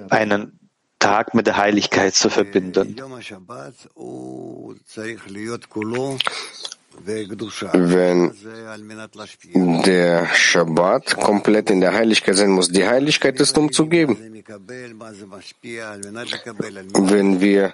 einen 0.10 0.60
Tag 1.00 1.34
mit 1.34 1.48
der 1.48 1.58
Heiligkeit 1.58 2.16
zu 2.16 2.30
verbinden? 2.30 2.96
Wenn 7.76 8.34
der 9.84 10.28
Shabbat 10.34 11.18
komplett 11.18 11.70
in 11.70 11.82
der 11.82 11.94
Heiligkeit 11.94 12.36
sein 12.36 12.52
muss, 12.52 12.70
die 12.70 12.88
Heiligkeit 12.88 13.40
ist, 13.40 13.58
um 13.58 13.72
zu 13.72 13.88
geben. 13.88 14.18
Wenn 16.96 17.42
wir 17.42 17.74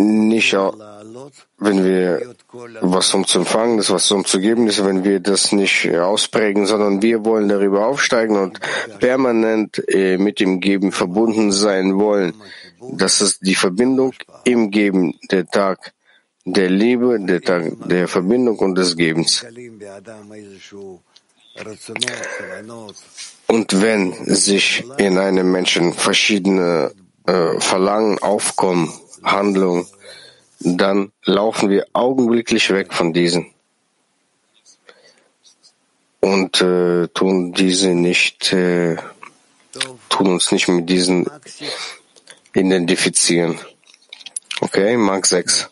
nicht, 0.00 0.52
wenn 1.58 1.84
wir 1.84 2.34
was 2.80 3.14
um 3.14 3.26
zu 3.26 3.40
empfangen 3.40 3.78
ist, 3.78 3.90
was 3.90 4.10
um 4.10 4.24
zu 4.24 4.40
geben 4.40 4.66
ist, 4.68 4.84
wenn 4.84 5.04
wir 5.04 5.20
das 5.20 5.52
nicht 5.52 5.88
ausprägen, 5.94 6.66
sondern 6.66 7.02
wir 7.02 7.24
wollen 7.24 7.48
darüber 7.48 7.86
aufsteigen 7.86 8.36
und 8.36 8.60
permanent 8.98 9.82
äh, 9.88 10.16
mit 10.18 10.40
dem 10.40 10.60
Geben 10.60 10.92
verbunden 10.92 11.52
sein 11.52 11.98
wollen. 11.98 12.34
Das 12.92 13.20
ist 13.20 13.46
die 13.46 13.54
Verbindung 13.54 14.14
im 14.44 14.70
Geben, 14.70 15.18
der 15.30 15.46
Tag 15.46 15.92
der 16.44 16.70
Liebe, 16.70 17.18
der 17.20 17.42
Tag 17.42 17.72
der 17.88 18.08
Verbindung 18.08 18.58
und 18.58 18.76
des 18.76 18.96
Gebens. 18.96 19.44
Und 23.46 23.82
wenn 23.82 24.12
sich 24.34 24.84
in 24.96 25.18
einem 25.18 25.52
Menschen 25.52 25.92
verschiedene 25.92 26.92
äh, 27.26 27.60
Verlangen 27.60 28.18
aufkommen, 28.18 28.92
Handlung, 29.22 29.86
dann 30.60 31.12
laufen 31.24 31.70
wir 31.70 31.86
augenblicklich 31.92 32.70
weg 32.70 32.92
von 32.92 33.12
diesen 33.12 33.52
und 36.20 36.60
äh, 36.60 37.08
tun 37.08 37.52
diese 37.52 37.90
nicht, 37.90 38.52
äh, 38.52 38.96
tun 40.08 40.26
uns 40.28 40.52
nicht 40.52 40.68
mit 40.68 40.88
diesen 40.88 41.26
identifizieren. 42.54 43.58
Okay, 44.60 44.96
Mark 44.96 45.26
6. 45.26 45.70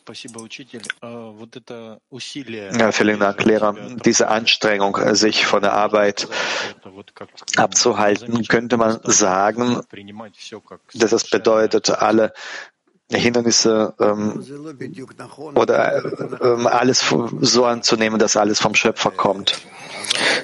Ja, 2.78 2.92
vielen 2.92 3.20
Dank, 3.20 3.44
Lehrer. 3.44 3.74
Diese 4.04 4.28
Anstrengung, 4.28 4.98
sich 5.14 5.46
von 5.46 5.62
der 5.62 5.74
Arbeit 5.74 6.26
abzuhalten, 7.56 8.46
könnte 8.46 8.76
man 8.78 9.00
sagen, 9.04 9.80
dass 10.94 11.12
es 11.12 11.28
bedeutet, 11.28 11.90
alle 11.90 12.32
Hindernisse 13.10 13.94
ähm, 14.00 14.44
oder 15.54 16.04
ähm, 16.42 16.66
alles 16.66 17.04
so 17.40 17.64
anzunehmen, 17.64 18.18
dass 18.18 18.36
alles 18.36 18.60
vom 18.60 18.74
Schöpfer 18.74 19.10
kommt. 19.10 19.58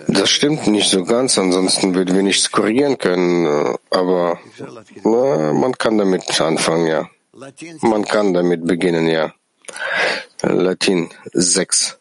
Das 0.09 0.30
stimmt 0.30 0.66
nicht 0.66 0.90
so 0.90 1.04
ganz, 1.04 1.38
ansonsten 1.38 1.94
würden 1.94 2.14
wir 2.14 2.22
nichts 2.22 2.50
korrigieren 2.50 2.96
können, 2.98 3.76
aber 3.90 4.38
na, 5.02 5.52
man 5.52 5.72
kann 5.76 5.98
damit 5.98 6.40
anfangen, 6.40 6.87
ja. 6.87 7.09
Man 7.83 8.05
kann 8.05 8.33
damit 8.33 8.64
beginnen, 8.64 9.09
ja. 9.09 9.33
Latin 10.42 11.11
6. 11.33 11.99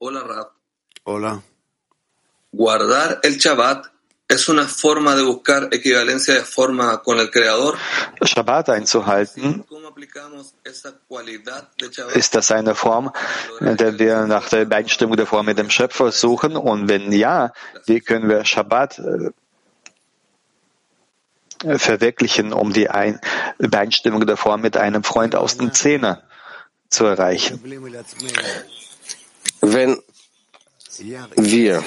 Hola, 0.00 0.20
Rab. 0.20 0.52
Hola. 1.04 1.42
Guardar 2.52 3.20
el 3.22 3.38
Shabbat 3.38 3.90
es 4.26 4.48
una 4.48 4.66
forma 4.66 5.14
de 5.16 5.22
buscar 5.22 5.68
equivalencia 5.70 6.34
de 6.34 6.44
forma 6.44 7.02
con 7.02 7.18
el 7.18 7.30
Creador. 7.30 7.76
Shabbat 8.22 8.70
einzuhalten, 8.70 9.64
ist 12.14 12.34
das 12.34 12.50
eine 12.50 12.74
Form, 12.74 13.12
in 13.60 13.76
der 13.76 13.98
wir 13.98 14.26
nach 14.26 14.48
der 14.48 14.62
Übereinstimmung 14.62 15.16
der 15.16 15.26
Form 15.26 15.46
mit 15.46 15.58
dem 15.58 15.68
Schöpfer 15.68 16.10
suchen? 16.10 16.56
Und 16.56 16.88
wenn 16.88 17.12
ja, 17.12 17.52
wie 17.86 18.00
können 18.00 18.28
wir 18.28 18.44
Shabbat 18.44 18.98
äh, 19.00 19.30
verwirklichen, 21.76 22.52
um 22.52 22.72
die 22.72 22.88
Übereinstimmung 23.58 24.26
der 24.26 24.36
Form 24.36 24.62
mit 24.62 24.76
einem 24.76 25.04
Freund 25.04 25.34
aus 25.34 25.56
dem 25.56 25.72
Zehner 25.72 26.22
zu 26.88 27.04
erreichen? 27.04 27.60
Wenn 29.60 29.98
wir 31.36 31.82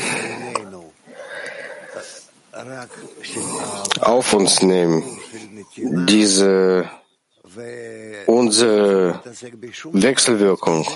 auf 4.00 4.34
uns 4.34 4.62
nehmen, 4.62 5.04
diese 5.76 6.90
unsere 8.26 9.22
Wechselwirkung, 9.92 10.88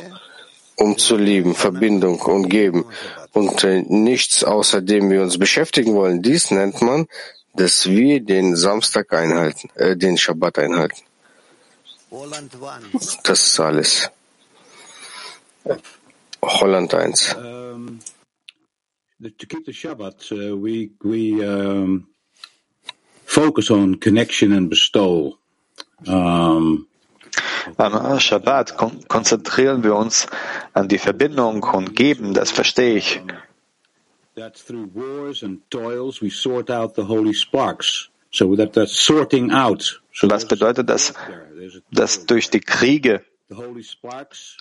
um 0.75 0.97
zu 0.97 1.17
lieben, 1.17 1.55
Verbindung 1.55 2.21
und 2.21 2.49
geben 2.49 2.85
und 3.33 3.63
äh, 3.63 3.81
nichts 3.87 4.43
außerdem 4.43 5.09
wir 5.09 5.21
uns 5.21 5.37
beschäftigen 5.37 5.95
wollen, 5.95 6.21
dies 6.21 6.51
nennt 6.51 6.81
man, 6.81 7.07
dass 7.57 7.87
wir 7.87 8.21
den 8.21 8.55
Samstag 8.55 9.13
einhalten, 9.13 9.69
äh, 9.75 9.97
den 9.97 10.17
Schabbat 10.17 10.59
einhalten. 10.59 11.01
Das 13.23 13.47
ist 13.47 13.59
alles. 13.59 14.09
Holland 16.41 16.93
1. 16.93 17.35
Um, 17.35 17.99
to 19.19 19.45
keep 19.47 19.65
the 19.65 19.73
Shabbat, 19.73 20.31
uh, 20.31 20.55
we, 20.55 20.91
we 21.03 21.43
um, 21.43 22.07
focus 23.25 23.69
on 23.69 23.99
connection 23.99 24.53
and 24.53 24.69
bestowal. 24.69 25.37
Um, 26.05 26.87
Am 27.77 28.19
Shabbat 28.19 28.77
kon 28.77 29.03
konzentrieren 29.07 29.83
wir 29.83 29.95
uns 29.95 30.27
an 30.73 30.87
die 30.87 30.97
Verbindung 30.97 31.63
und 31.63 31.95
Geben, 31.95 32.33
das 32.33 32.49
verstehe 32.51 32.95
ich. 32.95 33.21
That 34.37 34.55
through 34.55 34.91
wars 34.93 35.41
and 35.41 35.61
toils 35.71 36.21
we 36.21 36.29
sort 36.29 36.69
out 36.69 36.93
the 36.93 37.05
holy 37.05 37.33
sparks. 37.33 38.09
So 38.31 38.55
that 38.55 38.73
that's 38.73 38.93
sorting 38.95 39.51
out. 39.51 39.99
Was 40.21 40.47
bedeutet 40.47 40.87
das? 40.87 41.13
Dass 41.91 42.23
durch 42.27 42.51
die 42.51 42.59
Kriege 42.59 43.25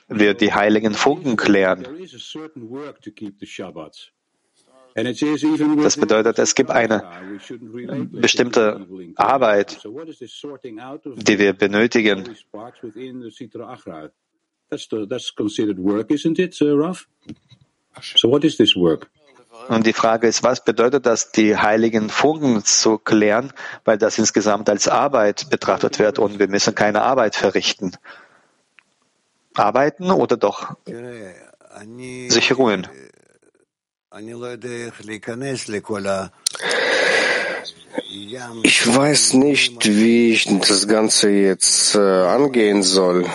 wir 0.08 0.32
die 0.32 0.54
heiligen 0.54 0.94
Funken 0.94 1.36
klären. 1.36 1.84
Das 4.94 5.96
bedeutet, 5.98 6.38
es 6.38 6.54
gibt 6.54 6.70
eine 6.70 7.02
bestimmte 8.12 8.86
Arbeit, 9.16 9.84
die 9.84 11.38
wir 11.38 11.52
benötigen. 11.52 12.24
Und 19.68 19.86
die 19.86 19.92
Frage 19.92 20.26
ist, 20.26 20.42
was 20.42 20.64
bedeutet 20.64 21.06
das, 21.06 21.32
die 21.32 21.56
heiligen 21.56 22.08
Funken 22.10 22.64
zu 22.64 22.98
klären, 22.98 23.52
weil 23.84 23.98
das 23.98 24.18
insgesamt 24.18 24.68
als 24.68 24.88
Arbeit 24.88 25.50
betrachtet 25.50 25.98
wird 25.98 26.18
und 26.18 26.38
wir 26.38 26.48
müssen 26.48 26.74
keine 26.74 27.02
Arbeit 27.02 27.36
verrichten. 27.36 27.92
Arbeiten 29.54 30.10
oder 30.10 30.36
doch 30.36 30.76
sich 32.28 32.56
ruhen? 32.56 32.86
Ich 38.62 38.96
weiß 38.96 39.32
nicht, 39.34 39.86
wie 39.86 40.32
ich 40.32 40.46
das 40.60 40.88
Ganze 40.88 41.30
jetzt 41.30 41.94
äh, 41.94 41.98
angehen 41.98 42.82
soll. 42.82 43.26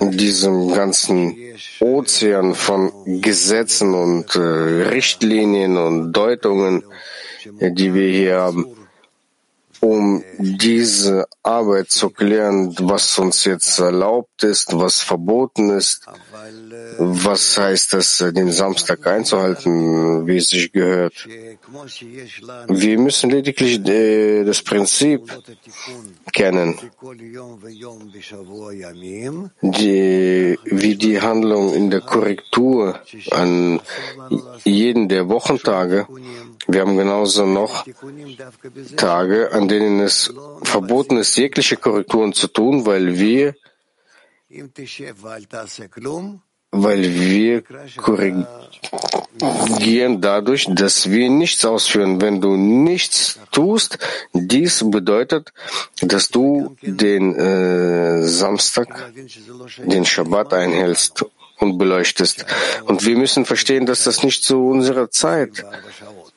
In 0.00 0.10
diesem 0.10 0.72
ganzen 0.72 1.36
Ozean 1.80 2.54
von 2.54 2.92
Gesetzen 3.20 3.94
und 3.94 4.34
äh, 4.34 4.40
Richtlinien 4.40 5.76
und 5.76 6.12
Deutungen, 6.12 6.82
die 7.60 7.94
wir 7.94 8.10
hier 8.10 8.40
haben 8.40 8.66
um 9.80 10.22
diese 10.38 11.26
Arbeit 11.42 11.90
zu 11.90 12.10
klären, 12.10 12.74
was 12.80 13.18
uns 13.18 13.44
jetzt 13.44 13.78
erlaubt 13.78 14.44
ist, 14.44 14.78
was 14.78 15.00
verboten 15.00 15.70
ist, 15.70 16.06
was 16.98 17.58
heißt 17.58 17.94
es, 17.94 18.18
den 18.18 18.50
Samstag 18.52 19.06
einzuhalten, 19.06 20.26
wie 20.26 20.36
es 20.36 20.48
sich 20.48 20.72
gehört. 20.72 21.26
Wir 22.68 22.98
müssen 22.98 23.30
lediglich 23.30 23.86
äh, 23.86 24.44
das 24.44 24.62
Prinzip 24.62 25.22
kennen, 26.32 26.78
die, 29.62 30.58
wie 30.64 30.94
die 30.96 31.20
Handlung 31.20 31.74
in 31.74 31.90
der 31.90 32.00
Korrektur 32.00 33.00
an 33.30 33.80
jeden 34.64 35.08
der 35.08 35.28
Wochentage 35.28 36.06
wir 36.72 36.82
haben 36.82 36.96
genauso 36.96 37.46
noch 37.46 37.84
Tage, 38.96 39.52
an 39.52 39.66
denen 39.66 40.00
es 40.00 40.32
verboten 40.62 41.16
ist, 41.16 41.36
jegliche 41.36 41.76
Korrekturen 41.76 42.32
zu 42.32 42.48
tun, 42.48 42.86
weil 42.86 43.18
wir, 43.18 43.56
weil 46.72 47.02
wir 47.02 47.62
korrigieren 47.96 48.50
dadurch, 50.20 50.68
dass 50.70 51.10
wir 51.10 51.28
nichts 51.30 51.64
ausführen. 51.64 52.20
Wenn 52.20 52.40
du 52.40 52.56
nichts 52.56 53.40
tust, 53.50 53.98
dies 54.32 54.84
bedeutet, 54.88 55.52
dass 56.00 56.28
du 56.28 56.76
den 56.82 57.34
äh, 57.34 58.22
Samstag, 58.22 59.12
den 59.78 60.04
Shabbat 60.04 60.54
einhältst 60.54 61.24
und 61.58 61.78
beleuchtest. 61.78 62.46
Und 62.86 63.04
wir 63.04 63.16
müssen 63.16 63.44
verstehen, 63.44 63.86
dass 63.86 64.04
das 64.04 64.22
nicht 64.22 64.44
zu 64.44 64.66
unserer 64.68 65.10
Zeit 65.10 65.64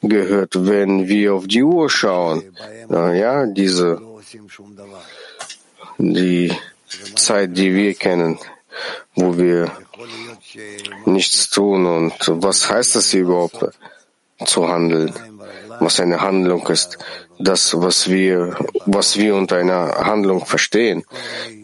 gehört, 0.01 0.65
wenn 0.65 1.07
wir 1.07 1.35
auf 1.35 1.47
die 1.47 1.63
Uhr 1.63 1.89
schauen. 1.89 2.43
Ja, 2.89 3.45
diese, 3.45 4.01
die 5.97 6.51
Zeit, 7.15 7.55
die 7.57 7.73
wir 7.73 7.93
kennen, 7.93 8.37
wo 9.15 9.37
wir 9.37 9.71
nichts 11.05 11.49
tun 11.49 11.85
und 11.85 12.13
was 12.27 12.69
heißt 12.69 12.95
das 12.95 13.13
überhaupt 13.13 13.65
zu 14.45 14.67
handeln? 14.67 15.13
Was 15.79 15.99
eine 15.99 16.21
Handlung 16.21 16.65
ist, 16.67 16.97
das, 17.39 17.73
was 17.79 18.09
wir, 18.09 18.55
was 18.85 19.17
wir 19.17 19.35
unter 19.35 19.57
einer 19.57 20.05
Handlung 20.05 20.45
verstehen, 20.45 21.03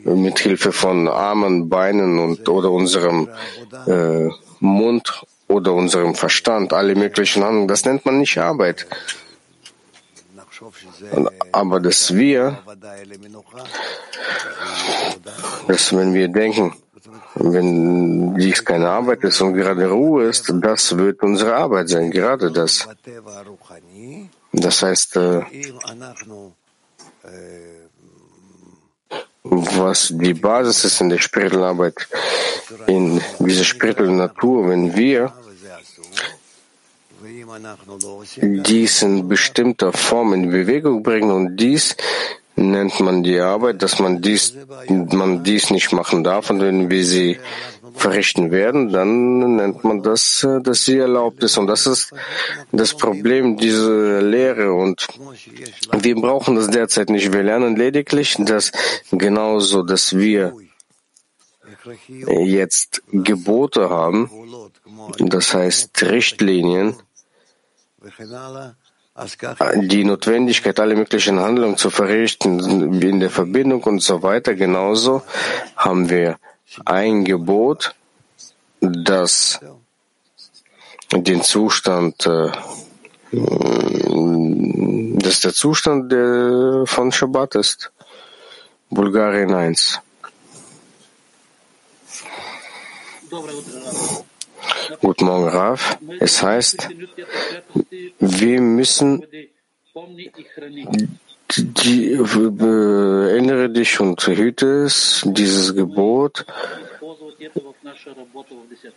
mit 0.03 0.39
Hilfe 0.39 0.71
von 0.71 1.07
Armen, 1.07 1.69
Beinen 1.69 2.19
und 2.19 2.49
oder 2.49 2.71
unserem 2.71 3.29
äh, 3.87 4.29
Mund 4.59 5.25
oder 5.47 5.73
unserem 5.73 6.15
Verstand, 6.15 6.73
alle 6.73 6.95
möglichen 6.95 7.43
Handlungen, 7.43 7.67
das 7.67 7.85
nennt 7.85 8.05
man 8.05 8.19
nicht 8.19 8.37
Arbeit. 8.37 8.87
Aber 11.51 11.79
dass 11.79 12.13
wir, 12.13 12.59
dass 15.67 15.95
wenn 15.95 16.13
wir 16.13 16.27
denken, 16.27 16.73
wenn 17.35 18.35
dies 18.35 18.63
keine 18.63 18.89
Arbeit 18.89 19.23
ist 19.23 19.41
und 19.41 19.53
gerade 19.53 19.89
Ruhe 19.89 20.25
ist, 20.25 20.51
das 20.61 20.97
wird 20.97 21.21
unsere 21.23 21.55
Arbeit 21.55 21.89
sein, 21.89 22.11
gerade 22.11 22.51
das. 22.51 22.87
Das 24.51 24.83
heißt, 24.83 25.15
äh, 25.17 25.41
was 29.43 30.13
die 30.13 30.33
Basis 30.33 30.85
ist 30.85 31.01
in 31.01 31.09
der 31.09 31.19
spirituellen 31.19 31.65
Arbeit, 31.65 32.07
in 32.87 33.21
dieser 33.39 33.63
spirituellen 33.63 34.17
Natur, 34.17 34.69
wenn 34.69 34.95
wir 34.95 35.33
dies 38.41 39.01
in 39.01 39.27
bestimmter 39.27 39.91
Form 39.93 40.33
in 40.33 40.49
Bewegung 40.49 41.03
bringen 41.03 41.31
und 41.31 41.57
dies 41.57 41.95
nennt 42.59 42.99
man 42.99 43.23
die 43.23 43.39
Arbeit, 43.39 43.81
dass 43.81 43.99
man 43.99 44.21
dies, 44.21 44.55
man 44.89 45.43
dies 45.43 45.69
nicht 45.71 45.91
machen 45.93 46.23
darf. 46.23 46.49
Und 46.49 46.59
wenn 46.61 46.89
wir 46.89 47.05
sie 47.05 47.39
verrichten 47.95 48.51
werden, 48.51 48.89
dann 48.89 49.55
nennt 49.55 49.83
man 49.83 50.03
das, 50.03 50.45
dass 50.63 50.85
sie 50.85 50.97
erlaubt 50.97 51.43
ist. 51.43 51.57
Und 51.57 51.67
das 51.67 51.87
ist 51.87 52.13
das 52.71 52.95
Problem 52.95 53.57
dieser 53.57 54.21
Lehre. 54.21 54.73
Und 54.73 55.07
wir 55.97 56.15
brauchen 56.15 56.55
das 56.55 56.67
derzeit 56.67 57.09
nicht. 57.09 57.33
Wir 57.33 57.43
lernen 57.43 57.75
lediglich, 57.75 58.35
dass 58.39 58.71
genauso, 59.11 59.83
dass 59.83 60.17
wir 60.17 60.53
jetzt 62.27 63.01
Gebote 63.11 63.89
haben, 63.89 64.29
das 65.19 65.53
heißt 65.53 66.03
Richtlinien, 66.03 66.95
die 69.75 70.03
Notwendigkeit, 70.03 70.79
alle 70.79 70.95
möglichen 70.95 71.39
Handlungen 71.39 71.77
zu 71.77 71.89
verrichten 71.89 72.59
in 73.01 73.19
der 73.19 73.29
Verbindung 73.29 73.83
und 73.83 74.01
so 74.01 74.23
weiter. 74.23 74.55
Genauso 74.55 75.23
haben 75.75 76.09
wir 76.09 76.37
ein 76.85 77.25
Gebot, 77.25 77.95
dass 78.81 79.59
den 81.11 81.41
Zustand, 81.41 82.25
äh, 82.25 82.51
dass 85.21 85.41
der 85.41 85.53
Zustand 85.53 86.11
der, 86.11 86.83
von 86.85 87.11
Shabbat 87.11 87.55
ist. 87.55 87.91
Bulgarien 88.89 89.53
1. 89.53 90.01
Guten 95.01 95.25
Morgen, 95.25 95.47
Raf. 95.47 95.97
Es 96.19 96.41
heißt, 96.41 96.89
wir 98.19 98.61
müssen 98.61 99.23
die, 101.57 102.13
erinnere 102.13 103.69
dich 103.69 103.99
und 103.99 104.25
hüte 104.27 104.83
es, 104.85 105.23
dieses 105.25 105.75
Gebot. 105.75 106.45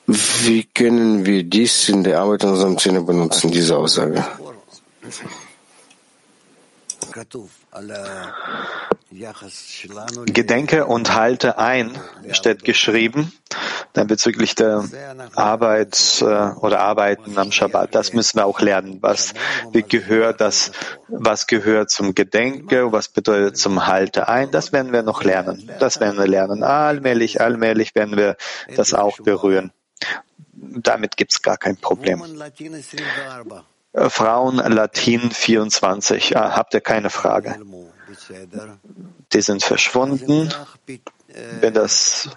Wie 0.07 0.65
können 0.65 1.25
wir 1.25 1.43
dies 1.45 1.89
in 1.89 2.05
der 2.05 2.21
Arbeit 2.21 2.45
in 2.45 2.51
unserem 2.51 2.79
Sinne 2.79 3.03
benutzen, 3.03 3.51
diese 3.51 3.77
Aussage? 3.77 4.25
Gedenke 10.27 10.87
und 10.87 11.15
halte 11.15 11.59
ein, 11.59 11.99
steht 12.33 12.65
geschrieben, 12.65 13.33
dann 13.93 14.07
bezüglich 14.07 14.55
der 14.55 14.85
Arbeit 15.35 16.23
äh, 16.23 16.25
oder 16.25 16.81
Arbeiten 16.81 17.37
am 17.37 17.53
Schabbat. 17.53 17.95
Das 17.95 18.13
müssen 18.13 18.39
wir 18.39 18.47
auch 18.47 18.61
lernen. 18.61 18.99
Was 19.01 19.35
gehört 19.73 20.41
das, 20.41 20.73
was 21.09 21.47
gehört 21.47 21.91
zum 21.91 22.15
Gedenke, 22.15 22.93
was 22.93 23.09
bedeutet 23.09 23.59
zum 23.59 23.87
Halte 23.87 24.29
ein, 24.29 24.51
das 24.51 24.73
werden 24.73 24.93
wir 24.93 25.03
noch 25.03 25.25
lernen. 25.25 25.71
Das 25.79 26.01
werden 26.01 26.19
wir 26.19 26.27
lernen. 26.27 26.63
Allmählich, 26.63 27.41
allmählich 27.41 27.95
werden 27.95 28.17
wir 28.17 28.37
das 28.75 28.95
auch 28.95 29.19
berühren. 29.19 29.73
Damit 30.53 31.17
gibt 31.17 31.33
es 31.33 31.43
gar 31.43 31.59
kein 31.59 31.77
Problem. 31.77 32.23
Frauen 33.95 34.57
Latin 34.57 35.31
24. 35.31 36.37
Ah, 36.37 36.57
habt 36.57 36.75
ihr 36.75 36.81
keine 36.81 37.11
Frage? 37.11 37.61
Die 39.33 39.43
sind 39.43 39.63
verschwunden. 39.63 40.49
Wenn 41.61 41.75
das, 41.75 42.29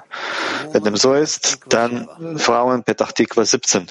wenn 0.71 0.83
dem 0.83 0.95
so 0.95 1.13
ist, 1.13 1.59
dann 1.67 2.07
Frauen 2.37 2.83
Petach 2.83 3.11
Tikva 3.11 3.45
17. 3.45 3.87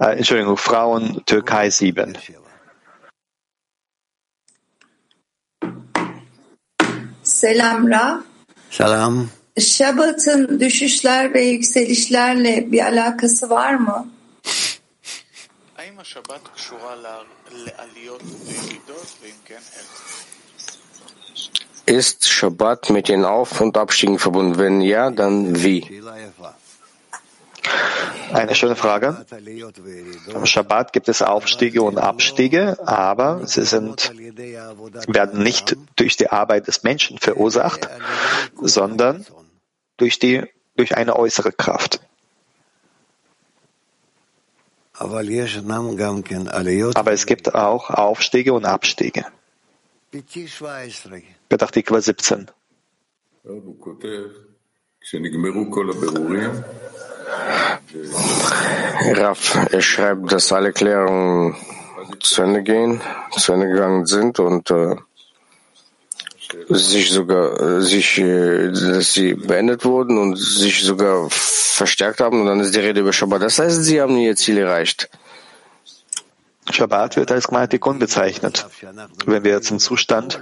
Äh, 0.00 0.16
Entschuldigung, 0.16 0.56
Frauen 0.56 1.22
Türkei 1.26 1.68
7. 1.68 2.14
Selam 7.22 7.90
Ra. 7.90 8.22
Selam. 8.70 9.28
Şabat'ın 9.58 10.60
düşüşler 10.60 11.34
ve 11.34 11.42
yükselişlerle 11.44 12.72
bir 12.72 12.80
alakası 12.80 13.50
var 13.50 13.74
mı? 13.74 14.08
Ist 21.86 22.28
Shabbat 22.28 22.90
mit 22.90 23.08
den 23.08 23.24
Auf- 23.24 23.60
und 23.60 23.76
Abstiegen 23.76 24.18
verbunden? 24.20 24.58
Wenn 24.58 24.80
ja, 24.80 25.10
dann 25.10 25.60
wie? 25.64 26.02
Eine 28.32 28.54
schöne 28.54 28.76
Frage. 28.76 29.26
Am 30.34 30.46
Shabbat 30.46 30.92
gibt 30.92 31.08
es 31.08 31.20
Aufstiege 31.20 31.82
und 31.82 31.98
Abstiege, 31.98 32.78
aber 32.86 33.44
sie 33.46 33.64
sind, 33.64 34.12
werden 35.08 35.42
nicht 35.42 35.76
durch 35.96 36.16
die 36.16 36.30
Arbeit 36.30 36.68
des 36.68 36.84
Menschen 36.84 37.18
verursacht, 37.18 37.88
sondern 38.60 39.26
durch, 39.96 40.20
die, 40.20 40.44
durch 40.76 40.96
eine 40.96 41.16
äußere 41.16 41.50
Kraft. 41.50 42.00
Aber 46.96 47.12
es 47.12 47.26
gibt 47.26 47.54
auch 47.54 47.90
Aufstiege 47.90 48.52
und 48.52 48.64
Abstiege. 48.64 49.26
Petachtikva 51.48 52.00
17. 52.00 52.50
Raff, 59.14 59.58
er 59.70 59.80
schreibt, 59.80 60.32
dass 60.32 60.52
alle 60.52 60.72
Klärungen 60.72 61.56
zu 62.20 62.42
Ende 62.42 62.62
gehen, 62.62 63.00
zu 63.30 63.52
Ende 63.52 63.68
gegangen 63.68 64.06
sind 64.06 64.38
und 64.40 64.70
äh, 64.70 64.96
sich 66.68 67.10
sogar, 67.10 67.60
äh, 67.60 67.82
sich, 67.82 68.18
äh, 68.18 68.70
dass 68.70 69.12
sie 69.12 69.34
beendet 69.34 69.84
wurden 69.84 70.18
und 70.18 70.36
sich 70.36 70.82
sogar 70.82 71.28
verstärkt 71.30 72.20
haben 72.20 72.40
und 72.40 72.46
dann 72.46 72.60
ist 72.60 72.74
die 72.74 72.80
Rede 72.80 73.00
über 73.00 73.12
Shabbat. 73.12 73.42
Das 73.42 73.58
heißt, 73.58 73.84
sie 73.84 74.00
haben 74.00 74.16
ihr 74.16 74.36
Ziel 74.36 74.58
erreicht. 74.58 75.08
Shabbat 76.70 77.16
wird 77.16 77.32
als 77.32 77.48
Gmatikon 77.48 77.98
bezeichnet. 77.98 78.66
Wenn 79.24 79.44
wir 79.44 79.62
zum 79.62 79.78
Zustand 79.78 80.40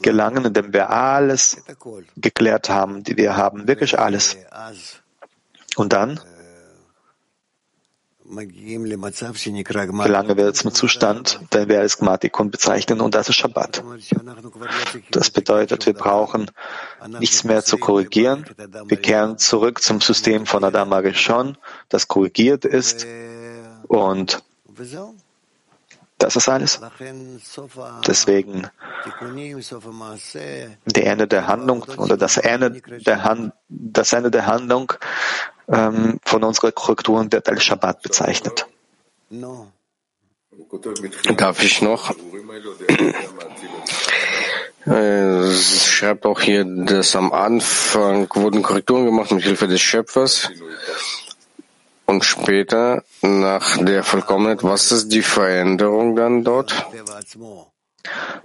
gelangen, 0.00 0.44
in 0.44 0.52
dem 0.52 0.72
wir 0.72 0.90
alles 0.90 1.62
geklärt 2.16 2.70
haben, 2.70 3.02
die 3.02 3.16
wir 3.16 3.36
haben, 3.36 3.66
wirklich 3.66 3.98
alles. 3.98 4.36
Und 5.76 5.92
dann 5.92 6.20
gelangen 10.04 10.36
wir 10.36 10.52
zum 10.54 10.72
Zustand, 10.74 11.40
den 11.52 11.68
wir 11.68 11.80
als 11.80 11.98
Gmatikon 11.98 12.50
bezeichnen, 12.50 13.00
und 13.00 13.14
das 13.14 13.28
ist 13.28 13.36
Shabbat. 13.36 13.82
Das 15.10 15.30
bedeutet, 15.30 15.86
wir 15.86 15.94
brauchen 15.94 16.50
nichts 17.20 17.44
mehr 17.44 17.64
zu 17.64 17.78
korrigieren. 17.78 18.44
Wir 18.86 18.96
kehren 18.96 19.38
zurück 19.38 19.82
zum 19.82 20.00
System 20.00 20.46
von 20.46 20.64
Adam 20.64 20.92
Arishon, 20.92 21.56
das 21.88 22.08
korrigiert 22.08 22.64
ist, 22.64 23.06
und 23.88 24.42
das 26.18 26.34
ist 26.34 26.48
alles. 26.48 26.80
Deswegen 28.06 28.68
der 30.86 31.06
Ende 31.06 31.28
der 31.28 31.46
Handlung 31.46 31.82
oder 31.98 32.16
das 32.16 32.38
Ende 32.38 32.80
der, 32.80 33.22
Hand, 33.22 33.52
das 33.68 34.12
Ende 34.12 34.30
der 34.30 34.46
Handlung 34.46 34.92
ähm, 35.68 36.18
von 36.24 36.44
unserer 36.44 36.72
Korrekturen 36.72 37.30
wird 37.32 37.48
als 37.48 37.64
Shabbat 37.64 38.02
bezeichnet. 38.02 38.66
Darf 41.36 41.62
ich 41.62 41.82
noch? 41.82 42.14
Es 44.84 45.84
schreibt 45.84 46.26
auch 46.26 46.40
hier, 46.40 46.64
dass 46.64 47.16
am 47.16 47.32
Anfang 47.32 48.28
wurden 48.34 48.62
Korrekturen 48.62 49.04
gemacht 49.04 49.32
mit 49.32 49.42
Hilfe 49.42 49.66
des 49.66 49.80
Schöpfers 49.80 50.50
und 52.06 52.24
später 52.24 53.02
nach 53.20 53.78
der 53.78 54.04
Vollkommenheit. 54.04 54.62
Was 54.62 54.92
ist 54.92 55.08
die 55.08 55.22
Veränderung 55.22 56.14
dann 56.14 56.44
dort? 56.44 56.86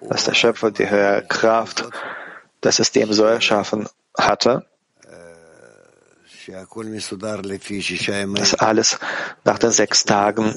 Dass 0.02 0.26
der 0.26 0.34
Schöpfer 0.34 0.72
die 0.72 0.90
höhere 0.90 1.24
Kraft, 1.28 1.88
das 2.62 2.78
System 2.78 3.14
so 3.14 3.24
erschaffen 3.24 3.88
hatte, 4.18 4.66
dass 8.36 8.54
alles 8.56 9.00
nach 9.44 9.60
den 9.60 9.72
sechs 9.72 10.06
Tagen 10.06 10.56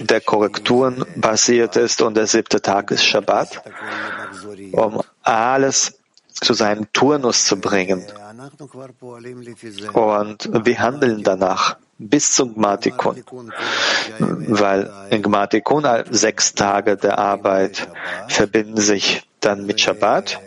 der 0.00 0.20
Korrekturen 0.20 1.04
basiert 1.16 1.76
ist 1.76 2.02
und 2.02 2.16
der 2.16 2.26
siebte 2.26 2.60
Tag 2.60 2.90
ist 2.90 3.04
Shabbat, 3.04 3.62
um 4.72 5.02
alles 5.22 5.98
zu 6.32 6.54
seinem 6.54 6.92
Turnus 6.92 7.46
zu 7.46 7.56
bringen. 7.56 8.04
Und 9.94 10.50
wir 10.66 10.78
handeln 10.78 11.22
danach 11.22 11.76
bis 11.98 12.34
zum 12.34 12.54
Gmatikon, 12.54 13.24
weil 14.18 14.92
in 15.10 15.22
Gmatikon 15.22 15.86
sechs 16.10 16.54
Tage 16.54 16.96
der 16.96 17.18
Arbeit 17.18 17.88
verbinden 18.28 18.80
sich 18.80 19.26
dann 19.40 19.64
mit 19.64 19.80
Shabbat. 19.80 20.40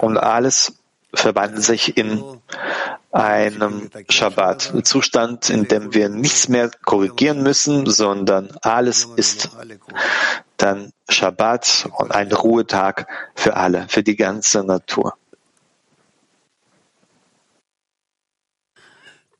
Und 0.00 0.18
alles 0.18 0.74
verwandelt 1.14 1.64
sich 1.64 1.96
in 1.96 2.40
einem 3.10 3.90
Shabbat-Zustand, 4.08 5.50
in 5.50 5.68
dem 5.68 5.92
wir 5.94 6.08
nichts 6.08 6.48
mehr 6.48 6.70
korrigieren 6.84 7.42
müssen, 7.42 7.86
sondern 7.86 8.56
alles 8.62 9.04
ist 9.16 9.50
dann 10.56 10.92
Shabbat 11.08 11.88
und 11.98 12.12
ein 12.12 12.32
Ruhetag 12.32 13.06
für 13.34 13.56
alle, 13.56 13.86
für 13.88 14.02
die 14.02 14.16
ganze 14.16 14.64
Natur. 14.64 15.14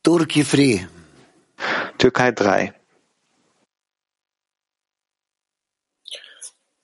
Turkey 0.02 0.44
Free. 0.44 0.80
Türkei 1.96 2.32
3. 2.32 2.74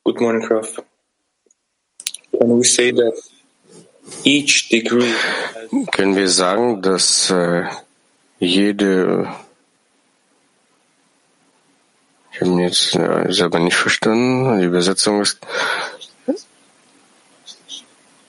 Good 0.05 0.20
morning, 0.20 0.46
Prof. 0.46 0.81
Can 2.38 2.57
we 2.57 2.64
say 2.64 2.92
that 2.92 3.12
Können 5.92 6.16
wir 6.16 6.29
sagen, 6.29 6.83
dass 6.83 7.31
äh, 7.31 7.64
jede 8.38 9.29
ich 12.33 12.40
habe 12.42 12.62
jetzt 12.62 12.94
äh, 12.94 13.33
selber 13.33 13.59
nicht 13.59 13.77
verstanden, 13.77 14.61
die 14.61 14.66
Übersetzung 14.66 15.21
ist 15.21 15.38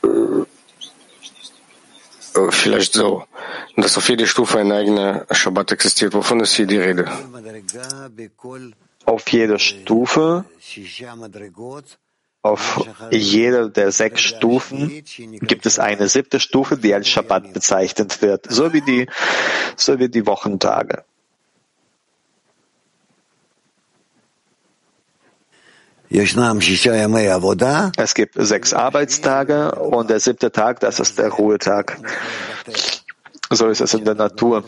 äh, 0.04 0.46
vielleicht 2.50 2.94
so. 2.94 3.24
dass 3.82 3.98
auf 3.98 4.10
jede 4.10 4.28
Stufe 4.28 4.60
ein 4.60 4.72
eigener 4.72 5.26
Shabbat 5.32 5.72
existiert. 5.72 6.14
Wovon 6.14 6.40
ist 6.40 6.54
hier 6.54 6.66
die 6.66 6.78
Rede? 6.78 7.08
Auf 9.06 9.30
jeder 9.30 9.60
Stufe, 9.60 10.46
auf 12.42 12.88
jeder 13.12 13.70
der 13.70 13.92
sechs 13.92 14.22
Stufen 14.22 15.04
gibt 15.42 15.66
es 15.66 15.78
eine 15.78 16.08
siebte 16.08 16.40
Stufe, 16.40 16.78
die 16.78 16.94
als 16.94 17.08
Shabbat 17.10 17.54
bezeichnet 17.54 18.22
wird, 18.22 18.46
so 18.50 18.72
wie 18.72 18.82
die, 18.82 19.08
so 19.76 20.00
wie 20.00 20.10
die 20.10 20.26
Wochentage. 20.26 21.04
Es 27.98 28.16
gibt 28.16 28.34
sechs 28.36 28.74
Arbeitstage 28.74 29.74
und 29.76 30.10
der 30.10 30.20
siebte 30.20 30.52
Tag, 30.52 30.80
das 30.80 31.00
ist 31.00 31.20
der 31.20 31.30
Ruhetag. 31.30 32.00
So 33.52 33.68
ist 33.68 33.82
es 33.82 33.94
in 33.96 34.06
der 34.06 34.14
Natur 34.14 34.64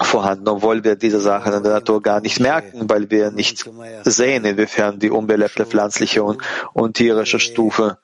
vorhanden, 0.00 0.48
obwohl 0.48 0.82
wir 0.84 0.96
diese 0.96 1.20
Sachen 1.20 1.52
in 1.52 1.62
der 1.62 1.72
Natur 1.72 2.02
gar 2.02 2.20
nicht 2.20 2.40
merken, 2.40 2.88
weil 2.88 3.10
wir 3.10 3.30
nicht 3.30 3.68
sehen, 4.04 4.44
inwiefern 4.46 4.98
die 4.98 5.10
unbelebte 5.10 5.66
pflanzliche 5.66 6.22
und, 6.22 6.40
und 6.72 6.96
tierische 6.96 7.38
Stufe 7.40 7.98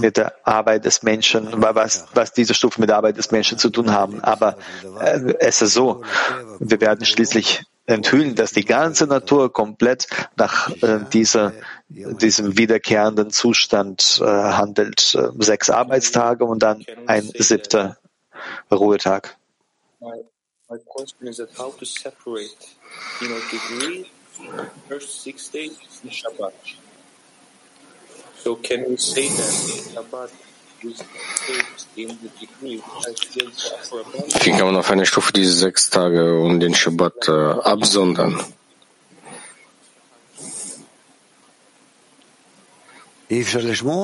mit 0.00 0.16
der 0.16 0.34
Arbeit 0.44 0.84
des 0.84 1.02
Menschen, 1.02 1.48
was, 1.56 2.06
was 2.14 2.32
diese 2.32 2.54
Stufen 2.54 2.82
mit 2.82 2.90
der 2.90 2.96
Arbeit 2.96 3.16
des 3.16 3.30
Menschen 3.30 3.58
zu 3.58 3.70
tun 3.70 3.92
haben. 3.92 4.22
Aber 4.22 4.56
äh, 5.00 5.34
es 5.40 5.62
ist 5.62 5.74
so, 5.74 6.02
wir 6.60 6.80
werden 6.80 7.04
schließlich 7.06 7.64
enthüllen, 7.86 8.34
dass 8.34 8.52
die 8.52 8.64
ganze 8.64 9.06
Natur 9.06 9.52
komplett 9.52 10.06
nach 10.36 10.70
äh, 10.82 11.00
dieser, 11.12 11.52
diesem 11.94 12.56
wiederkehrenden 12.56 13.30
Zustand 13.30 14.20
äh, 14.20 14.24
handelt. 14.24 15.14
Äh, 15.14 15.28
sechs 15.38 15.70
Arbeitstage 15.70 16.44
und 16.44 16.62
dann 16.62 16.84
ein 17.06 17.30
siebter 17.38 17.98
Ruhetag. 18.70 19.36
My, 20.00 20.24
my 20.68 20.78
question 20.86 21.28
is 21.28 21.36
that 21.36 21.50
how 21.58 21.76
to 21.78 21.84
separate, 21.84 22.56
you 23.20 23.28
know, 23.28 23.38
degree, 23.50 24.06
first 24.88 25.22
six 25.22 25.50
days 25.50 25.76
in 26.02 26.10
Shabbat. 26.10 26.52
So 28.42 28.56
can 28.56 28.84
we 28.88 28.96
say 28.96 29.28
that 29.28 29.94
Shabbat 29.94 30.30
wie 34.34 34.50
kann 34.50 34.66
man 34.66 34.76
auf 34.76 34.90
einer 34.90 35.04
Stufe 35.04 35.32
diese 35.32 35.52
sechs 35.52 35.90
Tage 35.90 36.40
und 36.40 36.60
den 36.60 36.74
Shabbat 36.74 37.28
äh, 37.28 37.32
absondern? 37.32 38.40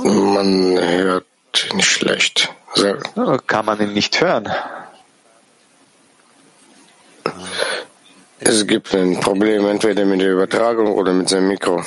Man 0.04 0.78
hört 0.80 1.26
nicht 1.74 1.90
schlecht. 1.90 2.50
Kann 3.46 3.64
man 3.66 3.78
ihn 3.80 3.92
nicht 3.92 4.18
hören? 4.22 4.48
Es 8.40 8.66
gibt 8.66 8.94
ein 8.94 9.20
Problem 9.20 9.66
entweder 9.66 10.06
mit 10.06 10.22
der 10.22 10.32
Übertragung 10.32 10.94
oder 10.94 11.12
mit 11.12 11.28
seinem 11.28 11.48
Mikro. 11.48 11.84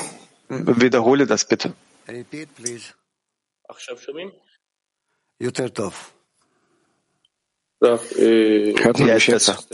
Wiederhole 0.49 1.25
das 1.25 1.45
bitte. 1.47 1.73
Hört 7.79 8.99
man 8.99 9.13
mich 9.13 9.27
jetzt? 9.27 9.67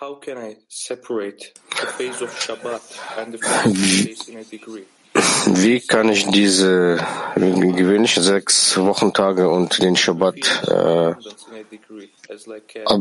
How 0.00 0.18
can 0.20 0.38
I 0.38 0.56
separate 0.68 1.52
the 1.78 1.86
phase 1.86 2.22
of 2.24 2.30
Shabbat 2.38 2.82
and 3.18 3.32
the 3.32 3.38
phase 3.42 4.28
in 4.28 4.38
a 4.38 4.42
degree? 4.42 4.86
Wie 5.14 5.80
kann 5.80 6.08
ich 6.08 6.26
diese 6.28 6.98
gewöhnlichen 7.36 8.22
sechs 8.22 8.76
Wochentage 8.78 9.48
und 9.48 9.82
den 9.82 9.96
Shabbat 9.96 10.68
äh, 10.68 11.14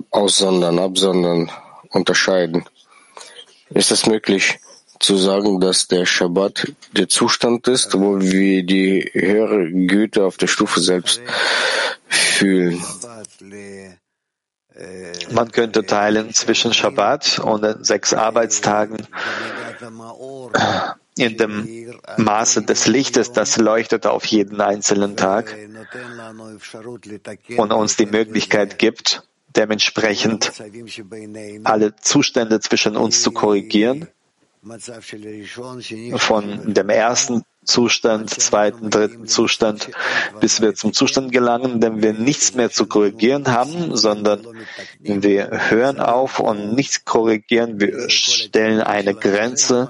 aussondern, 0.09 0.79
absondern, 0.79 1.51
unterscheiden? 1.89 2.65
Ist 3.69 3.91
es 3.91 4.05
möglich? 4.05 4.59
zu 5.01 5.17
sagen, 5.17 5.59
dass 5.59 5.87
der 5.87 6.05
Shabbat 6.05 6.73
der 6.93 7.09
Zustand 7.09 7.67
ist, 7.67 7.99
wo 7.99 8.21
wir 8.21 8.63
die 8.63 9.09
höhere 9.13 9.69
Güte 9.71 10.23
auf 10.23 10.37
der 10.37 10.47
Stufe 10.47 10.79
selbst 10.79 11.21
fühlen. 12.07 12.81
Man 15.31 15.51
könnte 15.51 15.85
teilen 15.85 16.33
zwischen 16.33 16.73
Shabbat 16.73 17.39
und 17.39 17.63
den 17.63 17.83
sechs 17.83 18.13
Arbeitstagen 18.13 19.07
in 21.17 21.37
dem 21.37 21.91
Maße 22.17 22.63
des 22.63 22.87
Lichtes, 22.87 23.31
das 23.31 23.57
leuchtet 23.57 24.05
auf 24.05 24.25
jeden 24.25 24.61
einzelnen 24.61 25.17
Tag 25.17 25.55
und 27.57 27.73
uns 27.73 27.97
die 27.97 28.05
Möglichkeit 28.05 28.79
gibt, 28.79 29.23
dementsprechend 29.55 30.51
alle 31.63 31.95
Zustände 31.97 32.59
zwischen 32.59 32.95
uns 32.95 33.21
zu 33.21 33.31
korrigieren. 33.31 34.07
Von 36.17 36.73
dem 36.73 36.89
ersten 36.89 37.43
Zustand, 37.63 38.29
zweiten, 38.29 38.89
dritten 38.89 39.27
Zustand, 39.27 39.89
bis 40.39 40.61
wir 40.61 40.75
zum 40.75 40.93
Zustand 40.93 41.31
gelangen, 41.31 41.81
dem 41.81 42.01
wir 42.01 42.13
nichts 42.13 42.53
mehr 42.53 42.69
zu 42.69 42.85
korrigieren 42.85 43.47
haben, 43.47 43.95
sondern 43.95 44.45
wir 44.99 45.69
hören 45.69 45.99
auf 45.99 46.39
und 46.39 46.75
nichts 46.75 47.05
korrigieren, 47.05 47.79
wir 47.79 48.09
stellen 48.09 48.81
eine 48.81 49.15
Grenze 49.15 49.89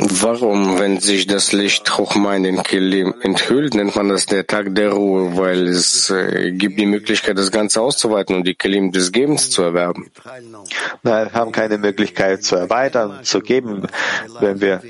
Warum, 0.00 0.78
wenn 0.78 1.00
sich 1.00 1.26
das 1.26 1.52
Licht 1.52 1.88
Chochma 1.90 2.34
in 2.34 2.42
den 2.42 2.62
Kelim 2.62 3.14
enthüllt, 3.22 3.74
nennt 3.74 3.94
man 3.94 4.08
das 4.08 4.26
der 4.26 4.46
Tag 4.46 4.74
der 4.74 4.92
Ruhe, 4.92 5.36
weil 5.36 5.68
es 5.68 6.10
äh, 6.10 6.52
gibt 6.52 6.78
die 6.78 6.86
Möglichkeit, 6.86 7.38
das 7.38 7.50
Ganze 7.50 7.80
auszuweiten 7.80 8.34
und 8.36 8.44
die 8.44 8.54
Kelim 8.54 8.92
des 8.92 9.12
Gebens 9.12 9.50
zu 9.50 9.62
erwerben? 9.62 10.10
Nein, 11.02 11.26
wir 11.26 11.32
haben 11.32 11.52
keine 11.52 11.78
Möglichkeit 11.78 12.42
zu 12.42 12.56
erweitern, 12.56 13.20
zu 13.22 13.40
geben, 13.40 13.86
wenn 14.40 14.60
wir 14.60 14.82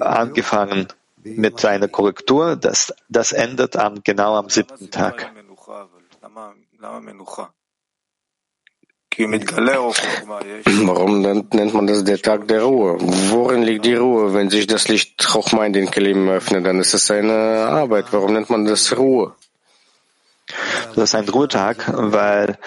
angefangen 0.00 0.88
mit 1.24 1.64
einer 1.64 1.88
Korrektur, 1.88 2.56
das, 2.56 2.94
das 3.08 3.32
endet 3.32 3.76
am, 3.76 4.02
genau 4.04 4.36
am 4.36 4.48
siebten 4.48 4.90
Tag. 4.90 5.30
Warum 10.86 11.22
nennt 11.22 11.74
man 11.74 11.86
das 11.86 12.04
der 12.04 12.22
Tag 12.22 12.46
der 12.46 12.62
Ruhe? 12.62 12.96
Worin 13.00 13.62
liegt 13.62 13.84
die 13.84 13.94
Ruhe? 13.94 14.32
Wenn 14.32 14.48
sich 14.48 14.66
das 14.66 14.86
Licht 14.88 15.26
Chochma 15.26 15.66
in 15.66 15.72
den 15.72 15.90
Kelim 15.90 16.28
öffnet, 16.28 16.64
dann 16.64 16.78
ist 16.78 16.94
es 16.94 17.10
eine 17.10 17.34
Arbeit. 17.34 18.06
Warum 18.12 18.34
nennt 18.34 18.48
man 18.48 18.64
das 18.64 18.96
Ruhe? 18.96 19.34
Das 20.94 21.10
ist 21.10 21.14
ein 21.16 21.28
Ruhetag, 21.28 21.84
weil 21.92 22.58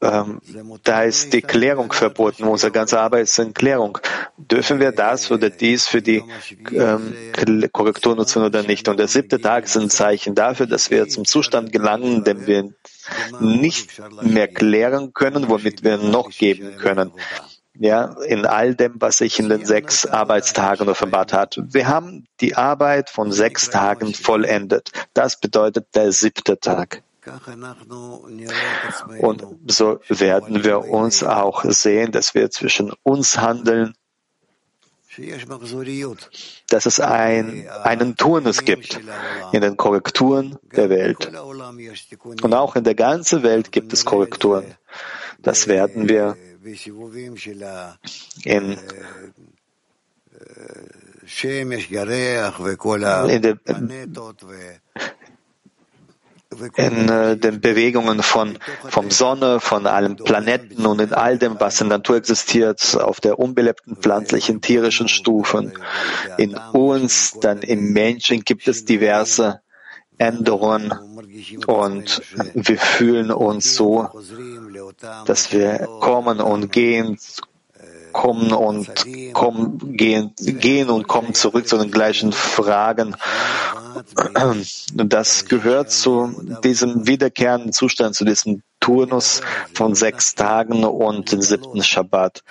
ähm, 0.00 0.40
da 0.84 1.02
ist 1.02 1.32
die 1.32 1.42
Klärung 1.42 1.92
verboten. 1.92 2.44
Unsere 2.44 2.70
ganze 2.70 3.00
Arbeit 3.00 3.22
ist 3.22 3.38
in 3.38 3.52
Klärung. 3.52 3.98
Dürfen 4.36 4.78
wir 4.78 4.92
das 4.92 5.30
oder 5.30 5.50
dies 5.50 5.88
für 5.88 6.02
die 6.02 6.22
ähm, 6.72 7.14
Korrektur 7.72 8.14
nutzen 8.14 8.42
oder 8.44 8.62
nicht? 8.62 8.88
Und 8.88 8.98
der 8.98 9.08
siebte 9.08 9.40
Tag 9.40 9.64
ist 9.64 9.76
ein 9.76 9.90
Zeichen 9.90 10.34
dafür, 10.34 10.66
dass 10.66 10.90
wir 10.90 11.08
zum 11.08 11.24
Zustand 11.24 11.72
gelangen, 11.72 12.22
den 12.22 12.46
wir 12.46 12.72
nicht 13.40 14.00
mehr 14.22 14.48
klären 14.48 15.12
können, 15.12 15.48
womit 15.48 15.84
wir 15.84 15.98
noch 15.98 16.30
geben 16.30 16.76
können. 16.76 17.12
Ja, 17.80 18.16
in 18.26 18.44
all 18.44 18.74
dem, 18.74 18.94
was 18.96 19.18
sich 19.18 19.38
in 19.38 19.48
den 19.48 19.64
sechs 19.64 20.04
Arbeitstagen 20.04 20.88
offenbart 20.88 21.32
hat. 21.32 21.60
Wir 21.62 21.86
haben 21.86 22.26
die 22.40 22.56
Arbeit 22.56 23.08
von 23.08 23.30
sechs 23.30 23.70
Tagen 23.70 24.14
vollendet. 24.14 24.90
Das 25.14 25.38
bedeutet 25.38 25.94
der 25.94 26.10
siebte 26.10 26.58
Tag. 26.58 27.02
Und 29.20 29.46
so 29.66 30.00
werden 30.08 30.64
wir 30.64 30.88
uns 30.88 31.22
auch 31.22 31.64
sehen, 31.64 32.10
dass 32.10 32.34
wir 32.34 32.50
zwischen 32.50 32.92
uns 33.02 33.38
handeln, 33.38 33.94
dass 36.68 36.86
es 36.86 37.00
ein, 37.00 37.68
einen 37.82 38.16
Turnus 38.16 38.64
gibt 38.64 39.00
in 39.52 39.60
den 39.60 39.76
Korrekturen 39.76 40.58
der 40.74 40.88
Welt. 40.90 41.30
Und 42.42 42.54
auch 42.54 42.76
in 42.76 42.84
der 42.84 42.94
ganzen 42.94 43.42
Welt 43.42 43.72
gibt 43.72 43.92
es 43.92 44.04
Korrekturen. 44.04 44.74
Das 45.40 45.68
werden 45.68 46.08
wir 46.08 46.36
in 48.44 48.78
in 53.28 53.42
der, 53.42 53.58
in 56.76 57.08
äh, 57.08 57.36
den 57.36 57.60
Bewegungen 57.60 58.22
von 58.22 58.58
vom 58.88 59.10
Sonne, 59.10 59.60
von 59.60 59.86
allen 59.86 60.16
Planeten 60.16 60.86
und 60.86 61.00
in 61.00 61.12
all 61.12 61.38
dem, 61.38 61.58
was 61.58 61.80
in 61.80 61.88
der 61.88 61.98
Natur 61.98 62.16
existiert, 62.16 62.96
auf 63.00 63.20
der 63.20 63.38
unbelebten 63.38 63.96
pflanzlichen, 63.96 64.60
tierischen 64.60 65.08
Stufen. 65.08 65.72
In 66.36 66.56
uns, 66.72 67.38
dann 67.40 67.62
im 67.62 67.92
Menschen 67.92 68.42
gibt 68.44 68.68
es 68.68 68.84
diverse 68.84 69.60
Änderungen 70.18 70.92
und 71.66 72.22
wir 72.54 72.78
fühlen 72.78 73.30
uns 73.30 73.76
so, 73.76 74.08
dass 75.26 75.52
wir 75.52 75.88
kommen 76.00 76.40
und 76.40 76.72
gehen, 76.72 77.18
kommen 78.12 78.52
und 78.52 79.06
kommen, 79.32 79.96
gehen, 79.96 80.32
gehen 80.38 80.90
und 80.90 81.08
kommen 81.08 81.34
zurück 81.34 81.68
zu 81.68 81.78
den 81.78 81.90
gleichen 81.90 82.32
Fragen. 82.32 83.16
Das 84.94 85.46
gehört 85.46 85.90
zu 85.90 86.58
diesem 86.62 87.06
wiederkehrenden 87.06 87.72
Zustand, 87.72 88.14
zu 88.14 88.24
diesem 88.24 88.62
Turnus 88.80 89.42
von 89.74 89.94
sechs 89.94 90.34
Tagen 90.34 90.84
und 90.84 91.32
den 91.32 91.42
siebten 91.42 91.82
Shabbat, 91.82 92.42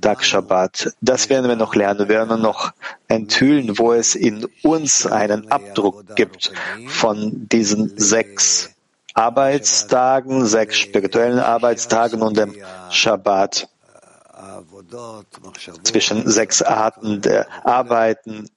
Tag 0.00 0.24
Shabbat. 0.24 0.92
Das 1.00 1.30
werden 1.30 1.48
wir 1.48 1.56
noch 1.56 1.74
lernen. 1.74 2.00
Wir 2.00 2.08
werden 2.08 2.42
noch 2.42 2.72
enthüllen, 3.08 3.78
wo 3.78 3.92
es 3.92 4.14
in 4.14 4.46
uns 4.62 5.06
einen 5.06 5.50
Abdruck 5.50 6.16
gibt 6.16 6.52
von 6.88 7.48
diesen 7.48 7.96
sechs 7.96 8.70
Arbeitstagen, 9.14 10.44
sechs 10.44 10.76
spirituellen 10.76 11.38
Arbeitstagen 11.38 12.20
und 12.20 12.36
dem 12.36 12.54
Shabbat 12.90 13.68
zwischen 15.82 16.30
sechs 16.30 16.62
Arten 16.62 17.20
der 17.20 17.46
Arbeiten, 17.66 18.48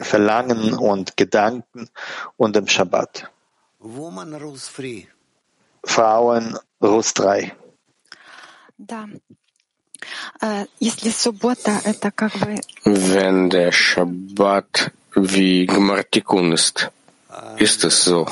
Verlangen 0.00 0.74
und 0.74 1.16
Gedanken 1.16 1.88
und 2.36 2.56
dem 2.56 2.66
Shabbat. 2.66 3.30
Frauen, 5.84 6.58
Rus 6.82 7.14
3. 7.14 7.52
Wenn 12.84 13.50
der 13.50 13.72
Shabbat 13.72 14.90
wie 15.14 15.66
Gmartikun 15.66 16.52
ist, 16.52 16.90
ist 17.58 17.84
es 17.84 18.04
so. 18.04 18.26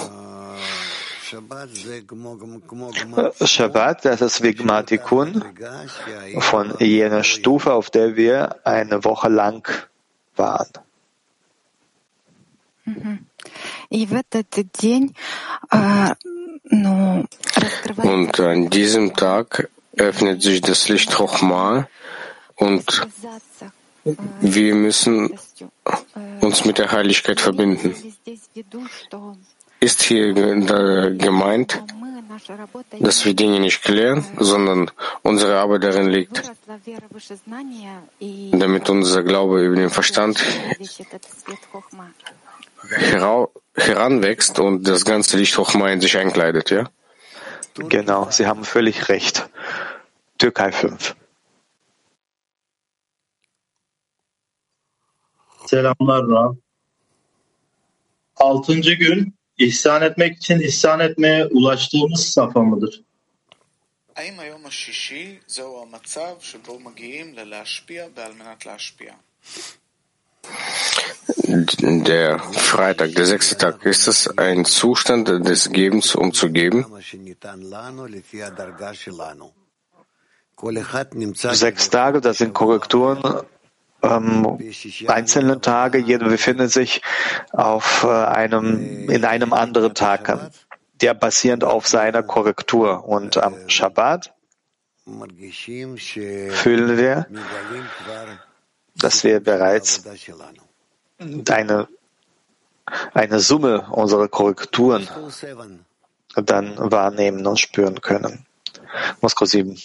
Shabbat, 3.44 4.04
das 4.04 4.20
ist 4.20 4.42
Vigmatikun 4.42 5.42
von 6.40 6.74
jener 6.78 7.24
Stufe, 7.24 7.72
auf 7.72 7.88
der 7.88 8.16
wir 8.16 8.66
eine 8.66 9.02
Woche 9.04 9.28
lang 9.28 9.66
waren. 10.36 10.68
Und 17.96 18.40
an 18.40 18.70
diesem 18.70 19.14
Tag 19.16 19.70
öffnet 19.96 20.42
sich 20.42 20.60
das 20.60 20.88
Licht 20.88 21.12
Chochma 21.12 21.88
und 22.56 23.06
wir 24.40 24.74
müssen 24.74 25.38
uns 26.40 26.64
mit 26.64 26.78
der 26.78 26.92
Heiligkeit 26.92 27.40
verbinden 27.40 27.94
ist 29.82 30.02
hier 30.02 30.32
gemeint, 30.32 31.82
dass 33.00 33.24
wir 33.24 33.34
Dinge 33.34 33.58
nicht 33.60 33.82
klären, 33.82 34.24
sondern 34.38 34.90
unsere 35.22 35.58
Arbeit 35.58 35.82
darin 35.82 36.08
liegt, 36.08 36.42
damit 38.52 38.88
unser 38.88 39.22
Glaube 39.24 39.64
über 39.64 39.76
den 39.76 39.90
Verstand 39.90 40.42
heranwächst 43.74 44.58
und 44.60 44.86
das 44.86 45.04
ganze 45.04 45.36
Licht 45.36 45.58
Hochma 45.58 45.88
in 45.88 46.00
sich 46.00 46.16
einkleidet, 46.16 46.70
ja? 46.70 46.88
Genau, 47.74 48.30
Sie 48.30 48.46
haben 48.46 48.64
völlig 48.64 49.08
recht. 49.08 49.48
Türkei 50.38 50.70
5. 50.72 51.16
Selamlar 55.66 56.28
Rab. 56.28 56.56
Altıncı 58.36 58.94
gün 58.94 59.34
İhsan 59.58 60.02
etmek 60.02 60.36
için 60.36 60.60
ihsan 60.60 61.00
etmeye 61.00 61.46
ulaştığımız 61.46 62.24
safa 62.24 62.62
mıdır? 62.62 63.02
Der 72.06 72.38
Freitag, 72.38 73.16
der 73.16 73.24
sechste 73.24 73.56
Tag, 73.56 73.86
ist 73.86 74.08
es 74.08 74.28
ein 74.38 74.64
Zustand 74.64 75.26
des 75.26 75.68
Gebens, 75.68 76.16
um 76.16 76.32
zu 76.32 76.52
geben? 76.52 76.84
Sechs 81.54 81.88
Tage, 81.88 82.22
das 82.22 82.38
sind 82.38 82.54
Korrekturen 82.54 83.44
ähm, 84.02 84.58
einzelne 85.06 85.60
Tage. 85.60 85.98
Jeder 85.98 86.28
befindet 86.28 86.70
sich 86.70 87.02
auf 87.52 88.04
äh, 88.04 88.08
einem, 88.08 89.08
in 89.08 89.24
einem 89.24 89.52
anderen 89.52 89.94
Tag, 89.94 90.52
der 91.00 91.14
basierend 91.14 91.64
auf 91.64 91.86
seiner 91.86 92.22
Korrektur. 92.22 93.04
Und 93.06 93.36
am 93.42 93.68
Shabbat 93.68 94.34
fühlen 95.04 96.96
wir, 96.96 97.26
dass 98.96 99.24
wir 99.24 99.40
bereits 99.40 100.04
eine, 101.18 101.88
eine 103.14 103.40
Summe 103.40 103.88
unserer 103.90 104.28
Korrekturen 104.28 105.08
dann 106.34 106.76
wahrnehmen 106.78 107.46
und 107.46 107.58
spüren 107.58 108.00
können. 108.00 108.46
Moskau 109.20 109.44
7. 109.44 109.76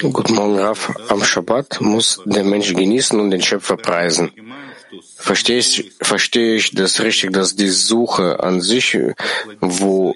Guten 0.00 0.34
Morgen, 0.34 0.58
Raf. 0.58 0.94
Am 1.08 1.22
Shabbat 1.22 1.80
muss 1.80 2.20
der 2.24 2.44
Mensch 2.44 2.74
genießen 2.74 3.18
und 3.20 3.30
den 3.30 3.42
Schöpfer 3.42 3.76
preisen. 3.76 4.32
Verstehe 5.16 5.58
ich, 5.58 5.92
verstehe 6.00 6.56
ich 6.56 6.72
das 6.72 7.00
richtig, 7.00 7.32
dass 7.32 7.56
die 7.56 7.68
Suche 7.68 8.42
an 8.42 8.60
sich, 8.60 8.98
wo 9.60 10.14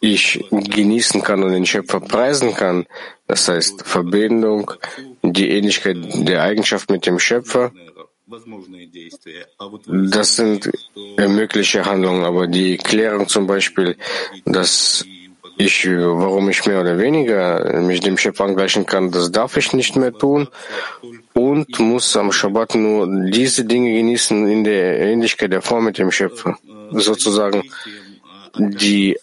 ich 0.00 0.44
genießen 0.50 1.22
kann 1.22 1.42
und 1.42 1.52
den 1.52 1.66
Schöpfer 1.66 2.00
preisen 2.00 2.54
kann, 2.54 2.86
das 3.26 3.48
heißt 3.48 3.82
Verbindung, 3.82 4.72
die 5.22 5.50
Ähnlichkeit 5.50 5.98
der 6.26 6.42
Eigenschaft 6.42 6.90
mit 6.90 7.06
dem 7.06 7.18
Schöpfer, 7.18 7.72
das 9.86 10.36
sind 10.36 10.70
mögliche 11.18 11.84
Handlungen, 11.84 12.24
aber 12.24 12.46
die 12.46 12.76
Klärung 12.76 13.28
zum 13.28 13.46
Beispiel, 13.46 13.96
dass 14.44 15.04
ich, 15.60 15.86
warum 15.86 16.48
ich 16.48 16.64
mehr 16.66 16.80
oder 16.80 16.98
weniger 16.98 17.80
mich 17.80 18.00
dem 18.00 18.18
Schöpfer 18.18 18.44
angleichen 18.44 18.86
kann, 18.86 19.10
das 19.10 19.30
darf 19.30 19.56
ich 19.56 19.72
nicht 19.72 19.96
mehr 19.96 20.12
tun 20.12 20.48
und 21.34 21.78
muss 21.78 22.16
am 22.16 22.32
Schabbat 22.32 22.74
nur 22.74 23.06
diese 23.30 23.64
Dinge 23.64 23.92
genießen 23.92 24.48
in 24.48 24.64
der 24.64 25.00
Ähnlichkeit 25.00 25.52
der 25.52 25.62
Form 25.62 25.84
mit 25.84 25.98
dem 25.98 26.10
Schöpfer. 26.10 26.58
Sozusagen 26.92 27.62
die 28.56 29.16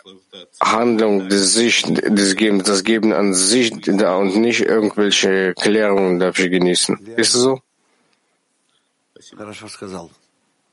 Handlung 0.60 1.30
des 1.30 1.54
Sich, 1.54 1.84
des 1.84 2.36
Gebens, 2.36 2.64
das 2.64 2.84
Geben 2.84 3.14
an 3.14 3.34
sich 3.34 3.72
da 3.86 4.16
und 4.18 4.36
nicht 4.38 4.62
irgendwelche 4.62 5.54
Klärungen 5.54 6.20
darf 6.20 6.40
ich 6.40 6.50
genießen. 6.50 6.98
Ist 7.16 7.36
es 7.36 7.42
so? 7.42 7.62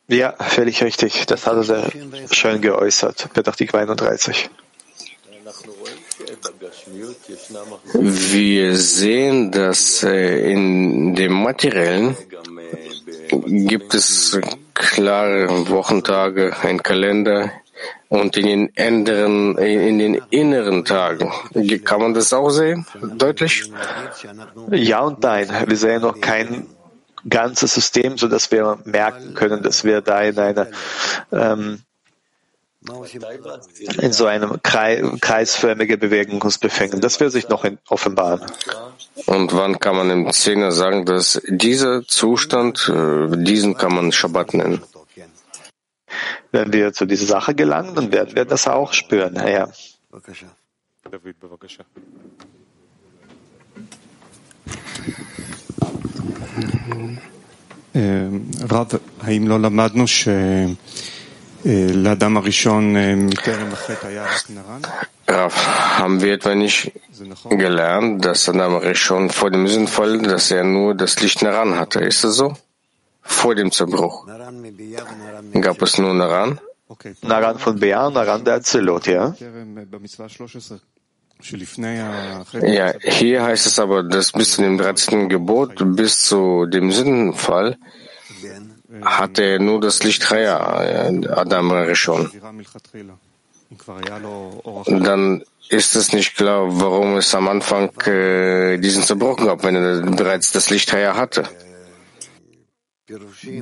Ja, 0.09 0.35
völlig 0.39 0.83
richtig. 0.83 1.27
Das 1.27 1.47
hat 1.47 1.57
er 1.57 1.65
sehr 1.65 1.91
schön 2.31 2.61
geäußert. 2.61 3.31
Petach 3.33 3.57
31. 3.59 4.51
Wir 7.95 8.77
sehen, 8.77 9.51
dass 9.51 10.03
äh, 10.03 10.53
in 10.53 11.15
dem 11.15 11.43
Materiellen 11.43 12.17
gibt 13.47 13.95
es 13.95 14.39
klare 14.75 15.69
Wochentage, 15.69 16.55
ein 16.63 16.83
Kalender 16.83 17.51
und 18.09 18.37
in 18.37 18.47
den 18.47 18.67
inneren, 18.69 19.57
in 19.59 19.99
den 19.99 20.23
inneren 20.31 20.85
Tagen. 20.85 21.33
Kann 21.85 22.01
man 22.01 22.15
das 22.15 22.33
auch 22.33 22.51
sehen? 22.51 22.87
Deutlich? 23.17 23.71
Ja 24.71 25.01
und 25.01 25.23
nein. 25.23 25.49
Wir 25.67 25.77
sehen 25.77 26.03
noch 26.03 26.21
kein 26.21 26.67
ganzes 27.29 27.75
System, 27.75 28.19
so 28.19 28.29
dass 28.29 28.51
wir 28.51 28.79
merken 28.85 29.35
können, 29.35 29.63
dass 29.63 29.85
wir 29.85 30.01
da 30.01 30.21
in 30.23 30.39
einer 30.39 30.69
ähm, 31.33 31.81
in 34.02 34.14
so 34.14 34.26
einem 34.26 34.62
kreisförmige 34.64 35.98
Bewegung 35.98 36.42
uns 36.42 36.58
befinden. 36.58 37.02
Das 37.02 37.20
wird 37.20 37.32
sich 37.34 37.50
noch 37.50 37.66
offenbaren. 37.90 38.42
Und 39.26 39.54
wann 39.54 39.80
kann 39.80 39.98
man 39.98 40.10
im 40.10 40.32
Zehner 40.32 40.72
sagen, 40.72 41.06
dass 41.06 41.42
dieser 41.48 42.08
Zustand, 42.08 42.90
äh, 42.90 43.36
diesen 43.36 43.76
kann 43.76 43.94
man 43.94 44.12
Shabbat 44.14 44.54
nennen? 44.54 44.82
Wenn 46.52 46.72
wir 46.74 46.94
zu 46.94 47.06
dieser 47.06 47.26
Sache 47.26 47.54
gelangen, 47.54 47.96
dann 47.96 48.12
werden 48.12 48.36
wir 48.36 48.46
das 48.46 48.68
auch 48.68 48.94
spüren. 48.94 49.36
Ja. 49.36 49.68
Rav, 58.70 58.94
האם 59.22 59.48
לא 59.48 59.60
למדנו 59.60 60.08
ש... 60.08 60.28
Rav, 65.27 65.55
haben 65.99 66.21
wir 66.21 66.35
etwa 66.35 66.55
nicht 66.55 66.93
gelernt, 67.49 68.23
dass 68.23 68.49
Adam 68.51 68.77
Rishon 68.77 69.31
vor 69.31 69.51
dem 69.51 69.67
Sinnvoll, 69.67 70.21
dass 70.21 70.51
er 70.51 70.65
nur 70.65 70.95
das 70.95 71.21
Licht 71.21 71.41
Naran 71.41 71.79
hatte? 71.79 72.01
Ist 72.01 72.23
das 72.23 72.37
so? 72.37 72.55
Vor 73.23 73.55
dem 73.55 73.73
Zerbruch. 73.73 74.27
Gab 75.59 75.81
es 75.81 75.97
nur 75.97 76.13
Naran? 76.13 76.61
Naran 77.23 77.59
von 77.59 77.81
Be'er, 77.81 78.11
Naran 78.11 78.45
der 78.45 78.55
Azelot, 78.57 79.07
ja? 79.07 79.35
Ja, 82.63 82.93
hier 83.01 83.43
heißt 83.43 83.67
es 83.67 83.79
aber, 83.79 84.03
dass 84.03 84.33
bis 84.33 84.53
zu 84.53 84.63
dem 84.63 84.77
13. 84.77 85.31
Gebot, 85.31 85.83
bis 85.97 86.25
zu 86.25 86.67
dem 86.67 86.93
Sündenfall, 86.93 87.79
hatte 89.03 89.43
er 89.43 89.59
nur 89.59 89.81
das 89.81 90.03
Licht 90.03 90.23
Chaya, 90.23 90.57
Adam 91.31 91.73
Rishon. 91.73 92.31
Dann 94.87 95.45
ist 95.69 95.97
es 95.97 96.13
nicht 96.13 96.37
klar, 96.37 96.67
warum 96.81 97.17
es 97.17 97.35
am 97.35 97.49
Anfang 97.49 97.91
äh, 98.07 98.79
diesen 98.79 99.03
Zerbruch 99.03 99.39
gab, 99.39 99.65
wenn 99.65 99.77
er 99.77 100.03
bereits 100.03 100.53
das 100.53 100.71
Licht 100.71 100.91
Chaya 100.91 101.17
hatte. 101.17 101.49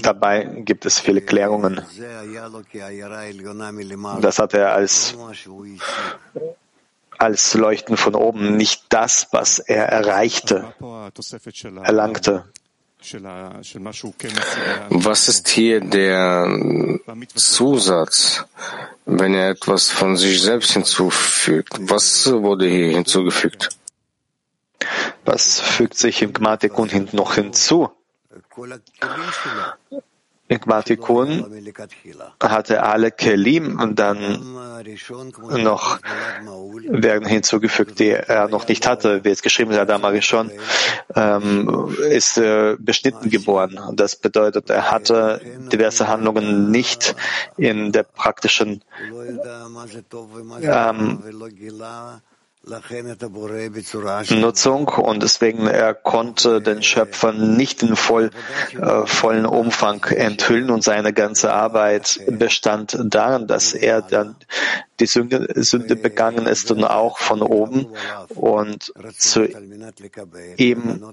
Dabei 0.03 0.45
gibt 0.45 0.87
es 0.87 1.01
viele 1.01 1.21
Klärungen. 1.21 1.81
Das 4.21 4.39
hat 4.39 4.55
er 4.55 4.73
als, 4.73 5.17
als 7.19 7.55
Leuchten 7.55 7.97
von 7.97 8.15
oben, 8.15 8.57
nicht 8.57 8.85
das, 8.89 9.29
was 9.33 9.59
er 9.59 9.87
erreichte, 9.87 10.75
erlangte. 11.83 12.45
Was 14.91 15.29
ist 15.29 15.49
hier 15.49 15.81
der 15.81 16.47
Zusatz, 17.35 18.45
wenn 19.07 19.35
er 19.35 19.51
etwas 19.51 19.91
von 19.91 20.17
sich 20.17 20.41
selbst 20.41 20.73
hinzufügt? 20.73 21.73
Was 21.81 22.31
wurde 22.31 22.67
hier 22.67 22.91
hinzugefügt? 22.91 23.71
Was 25.25 25.61
fügt 25.61 25.97
sich 25.97 26.23
im 26.23 26.33
Gmatikun 26.33 27.09
noch 27.13 27.35
hinzu? 27.35 27.91
Gmatikun 30.59 31.65
hatte 32.43 32.83
alle 32.83 33.11
Kelim 33.11 33.81
und 33.81 33.99
dann 33.99 34.55
noch 35.59 35.99
werden 36.89 37.29
hinzugefügt, 37.29 37.99
die 37.99 38.11
er 38.11 38.49
noch 38.49 38.67
nicht 38.69 38.87
hatte, 38.87 39.25
wie 39.25 39.31
es 39.31 39.43
geschrieben 39.43 39.71
ist, 39.71 39.79
Adam 39.79 40.05
Arishon 40.05 40.51
ähm, 41.15 41.97
ist 42.11 42.39
äh, 42.39 42.77
beschnitten 42.79 43.31
geboren. 43.31 43.79
Das 43.95 44.17
bedeutet, 44.17 44.71
er 44.71 44.91
hatte 44.91 45.41
diverse 45.73 46.09
Handlungen 46.09 46.71
nicht 46.71 47.15
in 47.57 47.93
der 47.93 48.03
praktischen 48.03 48.83
ähm, 50.63 51.23
Nutzung 54.31 54.89
und 54.89 55.23
deswegen 55.23 55.67
er 55.67 55.95
konnte 55.95 56.61
den 56.61 56.83
Schöpfer 56.83 57.33
nicht 57.33 57.83
in 57.83 57.97
voll, 57.97 58.31
äh, 58.79 59.07
vollen 59.07 59.47
Umfang 59.47 60.05
enthüllen 60.05 60.71
und 60.71 60.85
seine 60.85 61.13
ganze 61.13 61.53
Arbeit 61.53 62.21
bestand 62.29 62.97
darin, 63.03 63.49
dass 63.49 63.75
er 63.75 64.01
dann 64.01 64.37
die 65.01 65.07
Sünde, 65.07 65.53
Sünde 65.57 65.97
begangen 65.97 66.47
ist 66.47 66.71
und 66.71 66.85
auch 66.85 67.19
von 67.19 67.43
oben 67.43 67.89
und 68.29 68.93
zu 69.19 69.49
ihm 70.57 71.05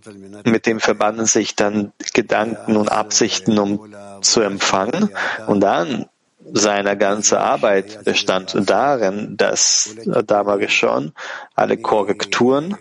mit 0.44 0.68
dem 0.68 0.80
verbanden 0.80 1.26
sich 1.26 1.56
dann 1.56 1.94
Gedanken 2.14 2.78
und 2.78 2.92
Absichten, 2.92 3.58
um 3.58 3.92
zu 4.22 4.42
empfangen. 4.42 5.10
Und 5.48 5.62
dann 5.62 6.06
seine 6.54 6.98
ganze 6.98 7.40
Arbeit 7.40 8.04
bestand 8.06 8.56
darin, 8.70 9.38
dass 9.38 9.96
damals 10.26 10.72
schon 10.72 11.14
alle 11.56 11.78
Korrekturen 11.78 12.78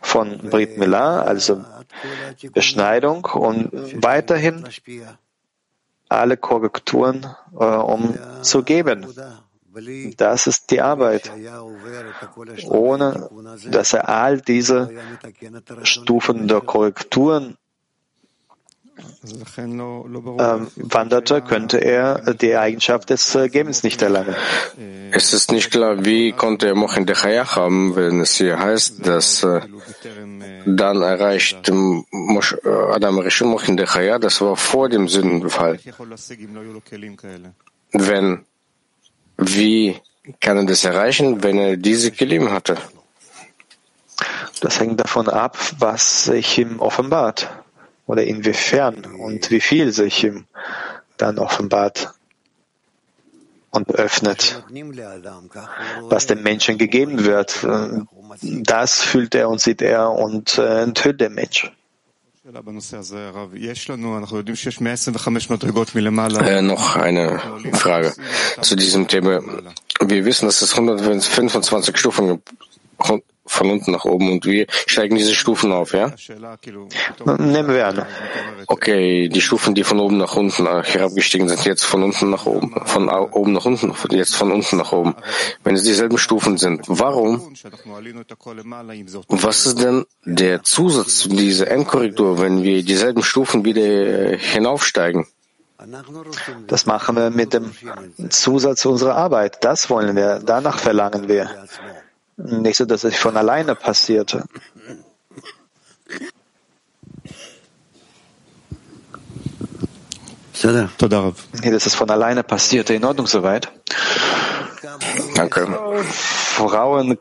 von 0.00 0.38
Brit 0.50 0.78
Milah, 0.78 1.22
also 1.22 1.64
Beschneidung 2.52 3.24
und 3.24 3.70
weiterhin 4.02 4.64
alle 6.08 6.36
Korrekturen 6.36 7.26
äh, 7.58 7.64
um 7.64 8.18
zu 8.42 8.62
geben. 8.62 9.06
Das 10.18 10.46
ist 10.46 10.70
die 10.70 10.82
Arbeit. 10.82 11.32
Ohne 12.68 13.30
dass 13.70 13.94
er 13.94 14.08
all 14.08 14.40
diese 14.40 14.90
Stufen 15.82 16.46
der 16.46 16.60
Korrekturen 16.60 17.56
wanderte, 20.76 21.42
könnte 21.42 21.78
er 21.78 22.34
die 22.34 22.56
Eigenschaft 22.56 23.10
des 23.10 23.34
äh, 23.34 23.48
Gebens 23.48 23.82
nicht 23.82 24.02
erlangen. 24.02 24.34
Es 25.10 25.32
ist 25.32 25.52
nicht 25.52 25.70
klar, 25.70 26.04
wie 26.04 26.32
konnte 26.32 26.66
er 26.66 26.74
Mochin 26.74 27.06
Dechayach 27.06 27.56
haben, 27.56 27.94
wenn 27.96 28.20
es 28.20 28.36
hier 28.36 28.58
heißt, 28.58 29.06
dass 29.06 29.42
äh, 29.42 29.60
dann 30.66 31.02
erreicht 31.02 31.70
Mosch, 32.10 32.56
äh, 32.64 32.68
Adam 32.68 33.18
Rishon 33.18 33.48
Mochin 33.48 33.76
Dechayah, 33.76 34.18
das 34.18 34.40
war 34.40 34.56
vor 34.56 34.88
dem 34.88 35.08
Sündenbefall. 35.08 35.78
Wenn, 37.92 38.44
wie 39.36 39.96
kann 40.40 40.56
er 40.56 40.64
das 40.64 40.84
erreichen, 40.84 41.42
wenn 41.42 41.58
er 41.58 41.76
diese 41.76 42.10
Kelim 42.10 42.50
hatte? 42.50 42.76
Das 44.60 44.78
hängt 44.78 45.00
davon 45.00 45.28
ab, 45.28 45.58
was 45.78 46.24
sich 46.24 46.58
ihm 46.58 46.78
offenbart 46.78 47.50
oder 48.06 48.24
inwiefern 48.24 49.04
und 49.04 49.50
wie 49.50 49.60
viel 49.60 49.92
sich 49.92 50.24
ihm 50.24 50.46
dann 51.16 51.38
offenbart 51.38 52.12
und 53.70 53.90
öffnet, 53.94 54.64
was 56.02 56.26
dem 56.26 56.42
Menschen 56.42 56.78
gegeben 56.78 57.24
wird. 57.24 57.66
Das 58.40 59.02
fühlt 59.02 59.34
er 59.34 59.48
und 59.48 59.60
sieht 59.60 59.82
er 59.82 60.10
und 60.10 60.58
äh, 60.58 60.82
enthüllt 60.82 61.20
der 61.20 61.30
Mensch. 61.30 61.70
Äh, 66.44 66.62
noch 66.62 66.96
eine 66.96 67.40
Frage 67.72 68.12
zu 68.60 68.74
diesem 68.74 69.06
Thema. 69.06 69.40
Wir 70.00 70.24
wissen, 70.24 70.46
dass 70.46 70.60
es 70.60 70.72
125 70.72 71.96
Stufen 71.96 72.28
gibt 72.28 72.50
von 73.46 73.70
unten 73.70 73.92
nach 73.92 74.04
oben 74.04 74.30
und 74.30 74.44
wir 74.44 74.66
steigen 74.86 75.16
diese 75.16 75.34
Stufen 75.34 75.72
auf, 75.72 75.92
ja? 75.92 76.12
Nehmen 77.38 77.74
wir 77.74 77.86
an. 77.88 78.06
Okay, 78.66 79.28
die 79.28 79.40
Stufen, 79.40 79.74
die 79.74 79.84
von 79.84 79.98
oben 79.98 80.18
nach 80.18 80.36
unten 80.36 80.66
herabgestiegen 80.66 81.48
sind, 81.48 81.64
jetzt 81.64 81.84
von 81.84 82.02
unten 82.02 82.30
nach 82.30 82.46
oben, 82.46 82.74
von 82.86 83.08
oben 83.08 83.52
nach 83.52 83.64
unten, 83.64 83.92
jetzt 84.10 84.36
von 84.36 84.52
unten 84.52 84.76
nach 84.76 84.92
oben. 84.92 85.14
Wenn 85.64 85.74
es 85.74 85.82
dieselben 85.82 86.18
Stufen 86.18 86.56
sind, 86.56 86.84
warum? 86.86 87.54
Was 89.28 89.66
ist 89.66 89.82
denn 89.82 90.06
der 90.24 90.62
Zusatz 90.62 91.18
zu 91.18 91.28
dieser 91.28 91.68
Endkorrektur, 91.68 92.38
wenn 92.40 92.62
wir 92.62 92.82
dieselben 92.82 93.22
Stufen 93.22 93.64
wieder 93.64 94.36
hinaufsteigen? 94.36 95.26
Das 96.68 96.86
machen 96.86 97.16
wir 97.16 97.30
mit 97.30 97.54
dem 97.54 97.72
Zusatz 98.30 98.84
unserer 98.84 99.16
Arbeit. 99.16 99.64
Das 99.64 99.90
wollen 99.90 100.14
wir. 100.14 100.40
Danach 100.44 100.78
verlangen 100.78 101.26
wir. 101.28 101.50
Nicht 102.36 102.76
so, 102.76 102.84
dass 102.84 103.04
es 103.04 103.16
von 103.16 103.36
alleine 103.36 103.74
passierte. 103.74 104.44
Nee, 110.64 111.70
dass 111.70 111.86
es 111.86 111.94
von 111.94 112.10
alleine 112.10 112.42
passierte. 112.42 112.94
In 112.94 113.04
Ordnung 113.04 113.26
soweit? 113.26 113.70
Danke. 115.34 115.66
Frauen 116.02 117.18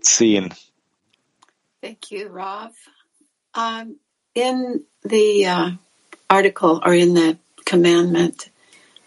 10. 0.00 0.54
Thank 1.80 2.10
you, 2.12 2.28
Rav. 2.28 2.72
Um, 3.54 3.96
in 4.34 4.84
the 5.02 5.46
uh, 5.46 5.70
article 6.30 6.80
or 6.84 6.94
in 6.94 7.14
the 7.14 7.38
commandment 7.64 8.50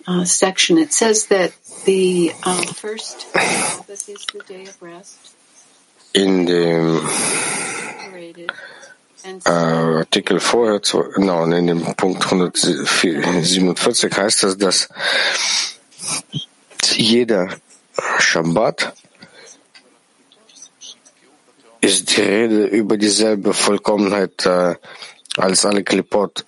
uh, 0.08 0.26
section, 0.26 0.78
it 0.78 0.94
says 0.94 1.28
that 1.28 1.54
the 1.86 2.32
uh, 2.44 2.62
first 2.74 3.32
Sabbath 3.32 4.10
is 4.10 4.26
the 4.26 4.44
day 4.48 4.64
of 4.64 4.82
rest. 4.82 5.35
In 6.16 6.46
dem 6.46 7.02
äh, 9.44 9.50
Artikel 9.50 10.40
vorher, 10.40 10.80
genau, 11.14 11.44
in 11.44 11.68
dem 11.68 11.84
Punkt 11.96 12.24
147 12.24 14.16
heißt 14.16 14.44
das, 14.44 14.58
dass 14.58 14.88
jeder 16.96 17.50
Shabbat 18.20 18.94
ist 21.82 22.16
die 22.16 22.22
Rede 22.22 22.66
über 22.68 22.96
dieselbe 22.98 23.54
Vollkommenheit, 23.54 24.46
äh, 24.46 24.76
als 25.38 25.66
alle 25.66 25.84
Klipot 25.84 26.46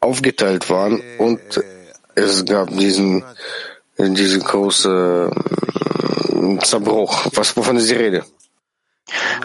aufgeteilt 0.00 0.70
waren 0.70 1.02
und 1.18 1.40
es 2.14 2.44
gab 2.46 2.70
diesen, 2.70 3.22
diesen 3.98 4.40
großen 4.40 5.30
Zerbruch. 6.62 7.26
Was, 7.34 7.54
wovon 7.54 7.76
ist 7.76 7.90
die 7.90 7.94
Rede? 7.94 8.24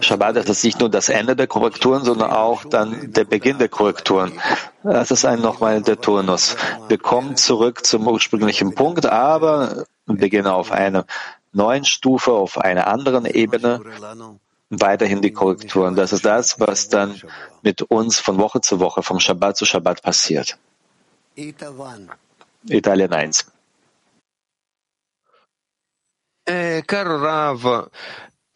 Shabbat 0.01 0.38
ist 0.38 0.63
nicht 0.63 0.80
nur 0.80 0.89
das 0.89 1.09
Ende 1.09 1.36
der 1.36 1.47
Korrekturen, 1.47 2.03
sondern 2.03 2.32
auch 2.32 2.63
dann 2.66 3.11
der 3.11 3.26
Beginn 3.26 3.57
der 3.57 3.70
Korrekturen. 3.70 4.34
Das 4.84 5.11
ist 5.11 5.26
ein 5.26 5.41
nochmal 5.41 5.82
der 5.82 5.99
Turnus. 5.99 6.55
Wir 6.88 6.97
kommen 6.97 7.36
zurück 7.36 7.86
zum 7.86 8.07
ursprünglichen 8.07 8.76
Punkt, 8.76 9.05
aber 9.05 9.86
beginnen 10.05 10.47
auf 10.47 10.72
einer 10.72 11.05
neuen 11.51 11.86
Stufe, 11.86 12.32
auf 12.32 12.57
einer 12.57 12.88
anderen 12.88 13.26
Ebene, 13.26 13.82
weiterhin 14.70 15.22
die 15.22 15.32
Korrekturen. 15.32 15.95
Das 15.95 16.13
ist 16.13 16.26
das, 16.26 16.59
was 16.59 16.89
dann 16.89 17.22
mit 17.61 17.82
uns 17.84 18.20
von 18.20 18.38
Woche 18.38 18.61
zu 18.61 18.80
Woche, 18.80 19.03
vom 19.03 19.20
Shabbat 19.20 19.57
zu 19.57 19.66
Shabbat 19.66 20.01
passiert. 20.01 20.57
Italien 22.68 23.13
1. 23.13 23.45
Eh, 26.47 26.84
caro 26.84 27.18
Rav, 27.18 27.89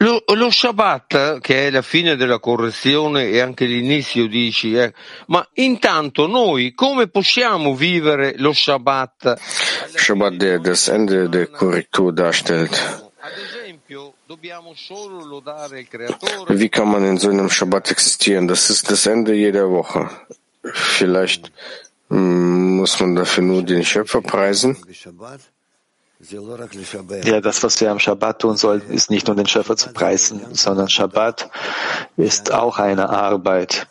lo, 0.02 0.22
lo, 0.34 0.50
Shabbat, 0.50 1.40
che 1.40 1.66
è 1.66 1.70
la 1.70 1.82
fine 1.82 2.16
della 2.16 2.38
correzione 2.38 3.28
e 3.28 3.40
anche 3.40 3.66
l'inizio, 3.66 4.26
dici, 4.26 4.74
eh, 4.74 4.92
ma 5.26 5.46
intanto 5.54 6.26
noi 6.26 6.74
come 6.74 7.08
possiamo 7.08 7.74
vivere 7.74 8.34
lo 8.38 8.52
Shabbat? 8.52 9.38
Shabbat, 9.94 10.34
der 10.34 10.60
das 10.60 10.88
Ende 10.88 11.28
der 11.28 11.48
Korrektur 11.48 12.12
darstellt. 12.12 13.08
Wie 16.48 16.68
kann 16.68 16.88
man 16.88 17.04
in 17.04 17.18
so 17.18 17.30
einem 17.30 17.50
Shabbat 17.50 17.90
existieren? 17.90 18.46
Das 18.46 18.70
ist 18.70 18.90
das 18.90 19.06
Ende 19.06 19.34
jeder 19.34 19.68
Woche. 19.70 20.08
Vielleicht 20.62 21.50
hm, 22.08 22.76
muss 22.76 23.00
man 23.00 23.16
dafür 23.16 23.42
nur 23.42 23.62
den 23.62 23.84
Schöpfer 23.84 24.20
preisen. 24.20 24.76
Ja, 27.24 27.40
das, 27.40 27.62
was 27.62 27.80
wir 27.80 27.90
am 27.90 27.98
Shabbat 27.98 28.40
tun 28.40 28.56
sollten, 28.56 28.92
ist 28.92 29.10
nicht 29.10 29.26
nur 29.26 29.36
den 29.36 29.46
Schöpfer 29.46 29.76
zu 29.76 29.90
preisen, 29.92 30.40
sondern 30.52 30.88
Shabbat 30.88 31.50
ist 32.16 32.52
auch 32.52 32.78
eine 32.78 33.08
Arbeit. 33.08 33.86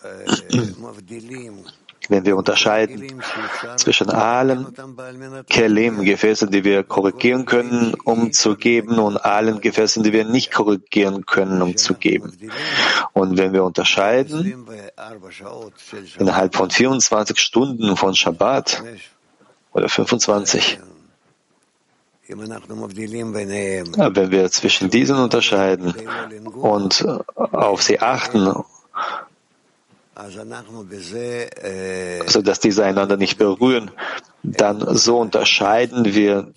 Wenn 2.08 2.26
wir 2.26 2.38
unterscheiden 2.38 3.22
zwischen 3.78 4.10
allen 4.10 4.68
Kelim, 5.50 6.04
Gefäßen, 6.04 6.52
die 6.52 6.64
wir 6.64 6.84
korrigieren 6.84 7.46
können, 7.46 7.96
um 8.04 8.32
zu 8.32 8.56
geben, 8.56 9.00
und 9.00 9.18
allen 9.18 9.60
Gefäßen, 9.60 10.04
die 10.04 10.14
wir 10.14 10.26
nicht 10.26 10.52
korrigieren 10.52 11.26
können, 11.26 11.62
um 11.62 11.78
zu 11.78 11.96
geben. 11.96 12.38
Und 13.14 13.38
wenn 13.38 13.54
wir 13.54 13.64
unterscheiden 13.64 14.68
innerhalb 16.20 16.56
von 16.56 16.70
24 16.70 17.40
Stunden 17.40 17.96
von 17.98 18.16
Shabbat 18.16 18.84
oder 19.72 19.90
25, 19.90 20.80
wenn 24.16 24.32
wir 24.32 24.52
zwischen 24.52 24.90
diesen 24.90 25.18
unterscheiden 25.18 25.94
und 26.46 27.06
auf 27.36 27.82
sie 27.82 28.00
achten, 28.00 28.64
so 32.28 32.42
dass 32.42 32.60
diese 32.60 32.86
einander 32.86 33.18
nicht 33.18 33.38
berühren, 33.38 33.92
dann 34.44 34.96
so 34.96 35.20
unterscheiden 35.20 36.06
wir 36.06 36.54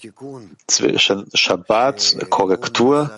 zwischen 0.67 1.29
Shabbat, 1.33 2.19
Korrektur, 2.29 3.11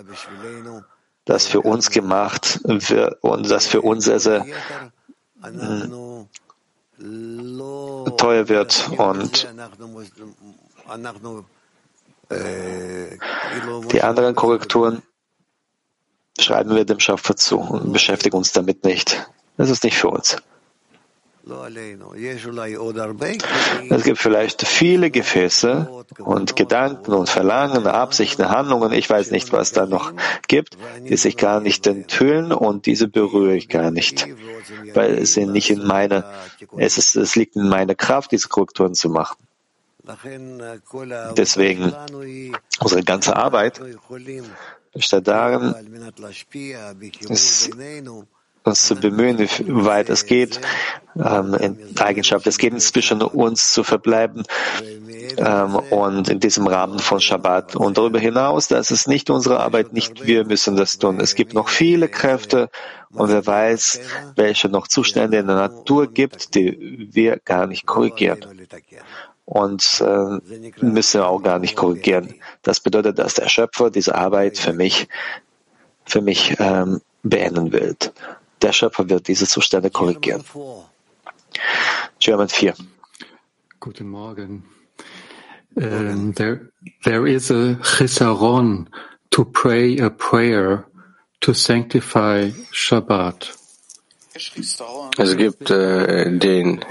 das 1.25 1.47
für 1.47 1.61
uns 1.61 1.89
gemacht 1.89 2.59
wird 2.63 3.21
und 3.23 3.49
das 3.49 3.67
für 3.67 3.81
uns 3.81 4.05
sehr, 4.05 4.19
sehr 4.19 4.45
hm, 5.41 6.27
teuer 8.17 8.47
wird 8.47 8.89
und 8.97 9.47
die 13.91 14.01
anderen 14.01 14.35
Korrekturen 14.35 15.01
schreiben 16.39 16.75
wir 16.75 16.85
dem 16.85 16.99
Schöpfer 16.99 17.35
zu 17.35 17.59
und 17.59 17.93
beschäftigen 17.93 18.37
uns 18.37 18.51
damit 18.51 18.83
nicht. 18.83 19.29
Das 19.57 19.69
ist 19.69 19.83
nicht 19.83 19.97
für 19.97 20.09
uns. 20.09 20.37
Es 23.89 24.03
gibt 24.03 24.17
vielleicht 24.17 24.65
viele 24.65 25.11
Gefäße 25.11 26.03
und 26.17 26.55
Gedanken 26.55 27.13
und 27.13 27.29
Verlangen, 27.29 27.85
Absichten, 27.85 28.49
Handlungen, 28.49 28.91
ich 28.91 29.07
weiß 29.07 29.29
nicht, 29.29 29.53
was 29.53 29.71
da 29.71 29.85
noch 29.85 30.11
gibt, 30.47 30.75
die 31.07 31.17
sich 31.17 31.37
gar 31.37 31.59
nicht 31.59 31.85
enthüllen 31.85 32.51
und 32.51 32.87
diese 32.87 33.07
berühre 33.07 33.55
ich 33.55 33.69
gar 33.69 33.91
nicht, 33.91 34.27
weil 34.95 35.19
es 35.19 35.37
nicht 35.37 35.69
in 35.69 35.85
meine, 35.85 36.25
es, 36.77 36.97
ist, 36.97 37.15
es 37.15 37.35
liegt 37.35 37.55
in 37.55 37.69
meiner 37.69 37.93
Kraft, 37.93 38.31
diese 38.31 38.47
Korrekturen 38.47 38.95
zu 38.95 39.09
machen. 39.09 39.37
Deswegen, 41.37 41.93
unsere 42.79 43.03
ganze 43.03 43.35
Arbeit 43.35 43.81
besteht 44.93 45.27
darin, 45.27 45.73
uns 48.65 48.87
zu 48.87 48.95
bemühen, 48.95 49.37
wie 49.37 49.85
weit 49.85 50.09
es 50.09 50.25
geht, 50.25 50.59
ähm, 51.15 51.53
in 51.53 51.77
Eigenschaft. 51.99 52.45
Des 52.45 52.57
Gebens 52.57 52.91
zwischen 52.91 53.21
uns 53.21 53.71
zu 53.71 53.83
verbleiben 53.83 54.43
ähm, 55.37 55.75
und 55.75 56.29
in 56.29 56.39
diesem 56.39 56.65
Rahmen 56.65 56.99
von 56.99 57.19
Shabbat. 57.19 57.75
Und 57.75 57.97
darüber 57.97 58.19
hinaus, 58.19 58.67
das 58.67 58.91
ist 58.91 59.07
nicht 59.07 59.29
unsere 59.29 59.59
Arbeit, 59.59 59.93
nicht 59.93 60.25
wir 60.25 60.45
müssen 60.45 60.75
das 60.75 60.97
tun. 60.97 61.19
Es 61.19 61.35
gibt 61.35 61.53
noch 61.53 61.69
viele 61.69 62.09
Kräfte 62.09 62.69
und 63.11 63.29
wer 63.29 63.45
weiß, 63.45 64.01
welche 64.35 64.67
noch 64.67 64.87
Zustände 64.87 65.37
in 65.37 65.47
der 65.47 65.55
Natur 65.55 66.07
gibt, 66.07 66.55
die 66.55 67.07
wir 67.11 67.37
gar 67.37 67.67
nicht 67.67 67.85
korrigieren 67.85 68.39
und 69.45 70.01
äh, 70.01 70.83
müssen 70.83 71.21
auch 71.21 71.41
gar 71.41 71.59
nicht 71.59 71.75
korrigieren. 71.75 72.35
Das 72.63 72.79
bedeutet, 72.79 73.19
dass 73.19 73.35
der 73.35 73.47
Schöpfer 73.47 73.91
diese 73.91 74.15
Arbeit 74.15 74.57
für 74.57 74.73
mich, 74.73 75.07
für 76.05 76.21
mich 76.21 76.55
ähm, 76.59 77.01
beenden 77.23 77.71
wird. 77.71 78.13
Der 78.61 78.73
Schöpfer 78.73 79.07
wird 79.09 79.27
diese 79.27 79.45
Zustände 79.45 79.89
korrigieren. 79.91 80.43
German 82.19 82.49
4. 82.49 82.73
Guten 83.79 84.09
Morgen. 84.09 84.63
Um, 85.75 86.33
there, 86.33 86.71
there 87.03 87.27
is 87.27 87.51
a 87.51 87.75
chisaron 87.83 88.87
to 89.29 89.43
pray 89.43 89.97
a 89.99 90.09
prayer 90.09 90.85
to 91.41 91.53
sanctify 91.53 92.49
Shabbat. 92.71 93.53
Es 95.17 95.37
gibt 95.37 95.69
äh, 95.69 96.31
den 96.37 96.83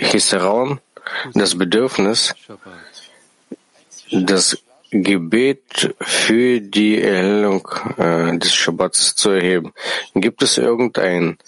Chisaron, 0.00 0.80
das 1.34 1.56
Bedürfnis, 1.56 2.34
das 4.10 4.58
Gebet 4.90 5.94
für 6.00 6.60
die 6.60 7.00
Erhellung 7.02 7.68
äh, 7.96 8.38
des 8.38 8.54
Schabbats 8.54 9.14
zu 9.16 9.30
erheben. 9.30 9.72
Gibt 10.14 10.42
es 10.42 10.56
irgendein 10.56 11.38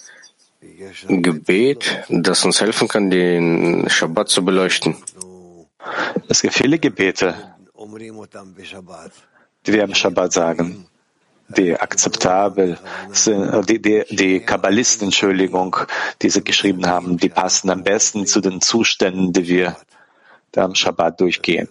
Gebet, 1.07 2.03
das 2.09 2.43
uns 2.43 2.59
helfen 2.59 2.87
kann, 2.87 3.09
den 3.09 3.89
Schabbat 3.89 4.29
zu 4.29 4.43
beleuchten? 4.43 4.97
Es 6.27 6.41
gibt 6.41 6.55
viele 6.55 6.77
Gebete, 6.77 7.55
die 9.65 9.73
wir 9.73 9.83
am 9.83 9.95
Shabbat 9.95 10.33
sagen, 10.33 10.87
die 11.49 11.79
akzeptabel 11.79 12.77
sind, 13.11 13.69
die, 13.69 13.81
die, 13.81 14.03
die 14.09 14.39
Kabbalisten, 14.41 15.07
Entschuldigung, 15.07 15.77
die 16.21 16.29
sie 16.29 16.43
geschrieben 16.43 16.87
haben, 16.87 17.17
die 17.17 17.29
passen 17.29 17.69
am 17.69 17.83
besten 17.83 18.25
zu 18.25 18.41
den 18.41 18.61
Zuständen, 18.61 19.31
die 19.33 19.47
wir 19.47 19.77
da 20.51 20.65
am 20.65 20.75
Shabbat 20.75 21.19
durchgehen. 21.21 21.69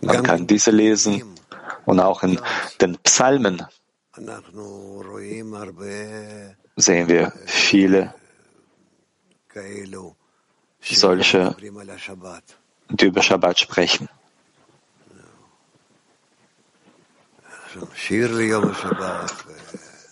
Man 0.00 0.22
kann 0.22 0.46
diese 0.46 0.70
lesen 0.70 1.22
und 1.86 2.00
auch 2.00 2.22
in 2.22 2.40
den 2.80 2.96
Psalmen 2.98 3.62
sehen 6.76 7.08
wir 7.08 7.32
viele 7.46 8.14
solche, 10.96 11.54
die 12.90 13.06
über 13.06 13.22
Shabbat 13.22 13.58
sprechen. 13.58 14.08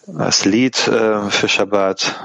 Das 0.06 0.44
Lied 0.44 0.86
äh, 0.86 1.30
für 1.30 1.48
Shabbat. 1.48 2.20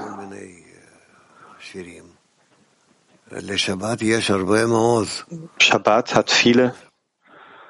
Shabbat 5.58 6.14
hat 6.14 6.30
viele, 6.30 6.74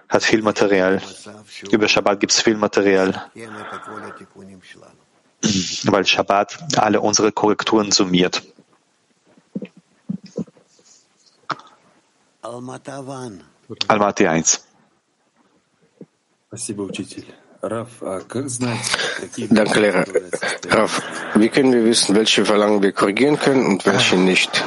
hat 0.09 0.25
viel 0.25 0.43
Material. 0.43 1.01
Über 1.71 1.89
Shabbat 1.89 2.21
gibt 2.21 2.33
es 2.33 2.41
viel 2.41 2.57
Material. 2.57 3.31
Weil 5.85 6.07
Shabbat 6.07 6.59
alle 6.77 7.01
unsere 7.01 7.33
Korrekturen 7.33 7.91
summiert. 7.93 8.43
Almaty 13.88 14.28
1. 14.28 14.64
Danke, 19.50 19.80
Lehrer. 19.80 20.06
Rav, 20.70 21.02
wie 21.36 21.50
können 21.50 21.74
wir 21.74 21.84
wissen, 21.84 22.16
welche 22.16 22.46
Verlangen 22.46 22.82
wir 22.82 22.92
korrigieren 22.92 23.38
können 23.38 23.66
und 23.66 23.86
welche 23.86 24.18
nicht? 24.18 24.64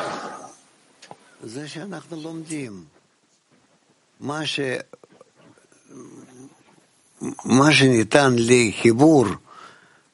מה 7.45 7.73
שניתן 7.73 8.35
לחיבור, 8.39 9.27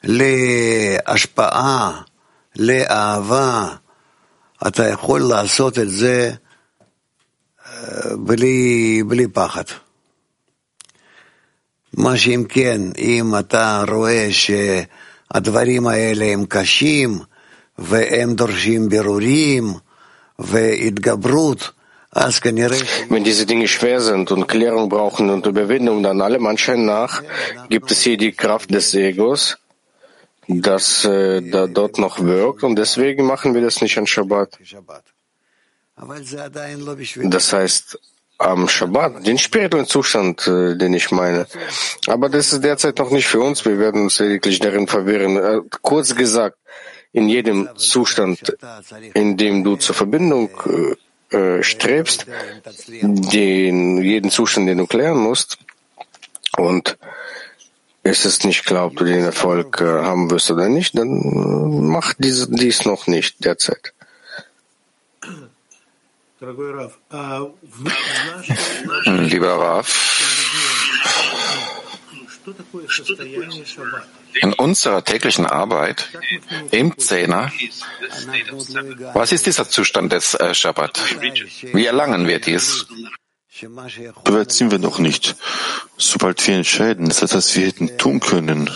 להשפעה, 0.04 2.02
לאהבה, 2.56 3.68
אתה 4.66 4.88
יכול 4.88 5.20
לעשות 5.20 5.78
את 5.78 5.90
זה 5.90 6.32
בלי, 8.18 9.02
בלי 9.06 9.28
פחד. 9.28 9.64
מה 11.92 12.16
שאם 12.16 12.44
כן, 12.48 12.80
אם 12.98 13.34
אתה 13.38 13.84
רואה 13.88 14.28
שהדברים 14.30 15.86
האלה 15.86 16.24
הם 16.24 16.44
קשים 16.48 17.18
והם 17.78 18.34
דורשים 18.34 18.88
בירורים 18.88 19.74
והתגברות, 20.38 21.70
Wenn 23.10 23.24
diese 23.24 23.44
Dinge 23.44 23.68
schwer 23.68 24.00
sind 24.00 24.32
und 24.32 24.48
Klärung 24.48 24.88
brauchen 24.88 25.28
und 25.28 25.44
Überwindung, 25.44 26.02
dann 26.02 26.22
allem 26.22 26.46
Anschein 26.46 26.86
nach 26.86 27.22
gibt 27.68 27.90
es 27.90 28.00
hier 28.02 28.16
die 28.16 28.32
Kraft 28.32 28.72
des 28.72 28.94
Egos, 28.94 29.58
das 30.48 31.04
äh, 31.04 31.42
da 31.42 31.66
dort 31.66 31.98
noch 31.98 32.18
wirkt 32.20 32.62
und 32.62 32.76
deswegen 32.76 33.26
machen 33.26 33.54
wir 33.54 33.60
das 33.60 33.82
nicht 33.82 33.98
an 33.98 34.06
Shabbat. 34.06 34.58
Das 37.29 37.53
heißt, 37.53 37.99
am 38.37 38.67
Shabbat, 38.67 39.25
den 39.25 39.37
spirituellen 39.37 39.85
Zustand, 39.85 40.47
äh, 40.47 40.75
den 40.75 40.93
ich 40.93 41.11
meine. 41.11 41.45
Aber 42.07 42.27
das 42.29 42.53
ist 42.53 42.63
derzeit 42.63 42.97
noch 42.97 43.11
nicht 43.11 43.27
für 43.27 43.39
uns. 43.39 43.65
Wir 43.65 43.77
werden 43.77 44.01
uns 44.03 44.19
lediglich 44.19 44.59
darin 44.59 44.87
verwirren. 44.87 45.37
Äh, 45.37 45.61
kurz 45.81 46.15
gesagt, 46.15 46.57
in 47.13 47.27
jedem 47.27 47.69
Zustand, 47.75 48.55
in 49.13 49.37
dem 49.37 49.63
du 49.63 49.75
zur 49.75 49.95
Verbindung 49.95 50.49
äh, 51.31 51.37
äh, 51.37 51.63
strebst, 51.63 52.25
den, 53.01 54.01
jeden 54.01 54.31
Zustand, 54.31 54.67
den 54.67 54.79
du 54.79 54.87
klären 54.87 55.17
musst, 55.17 55.59
und 56.57 56.97
ist 58.03 58.25
es 58.25 58.43
nicht 58.43 58.65
klar, 58.65 58.87
ob 58.87 58.95
du 58.95 59.05
den 59.05 59.23
Erfolg 59.23 59.79
äh, 59.81 59.85
haben 59.85 60.31
wirst 60.31 60.49
oder 60.49 60.69
nicht, 60.69 60.97
dann 60.97 61.87
mach 61.87 62.13
dies, 62.17 62.47
dies 62.49 62.85
noch 62.85 63.07
nicht 63.07 63.45
derzeit. 63.45 63.93
Lieber 69.05 69.53
Rav, 69.59 69.85
in 74.41 74.53
unserer 74.53 75.03
täglichen 75.03 75.45
Arbeit 75.45 76.09
im 76.71 76.97
Zehner, 76.97 77.51
was 79.13 79.31
ist 79.31 79.45
dieser 79.45 79.69
Zustand 79.69 80.11
des 80.13 80.33
äh, 80.33 80.55
Shabbat? 80.55 80.99
Wie 81.73 81.85
erlangen 81.85 82.25
wir 82.27 82.39
dies? 82.39 82.87
Soweit 84.25 84.51
sind 84.51 84.71
wir 84.71 84.79
noch 84.79 84.97
nicht. 84.97 85.35
Sobald 85.97 86.47
wir 86.47 86.55
entscheiden, 86.55 87.09
dass 87.09 87.19
das, 87.19 87.35
was 87.35 87.55
wir 87.55 87.67
hätten 87.67 87.99
tun 87.99 88.19
können, 88.19 88.67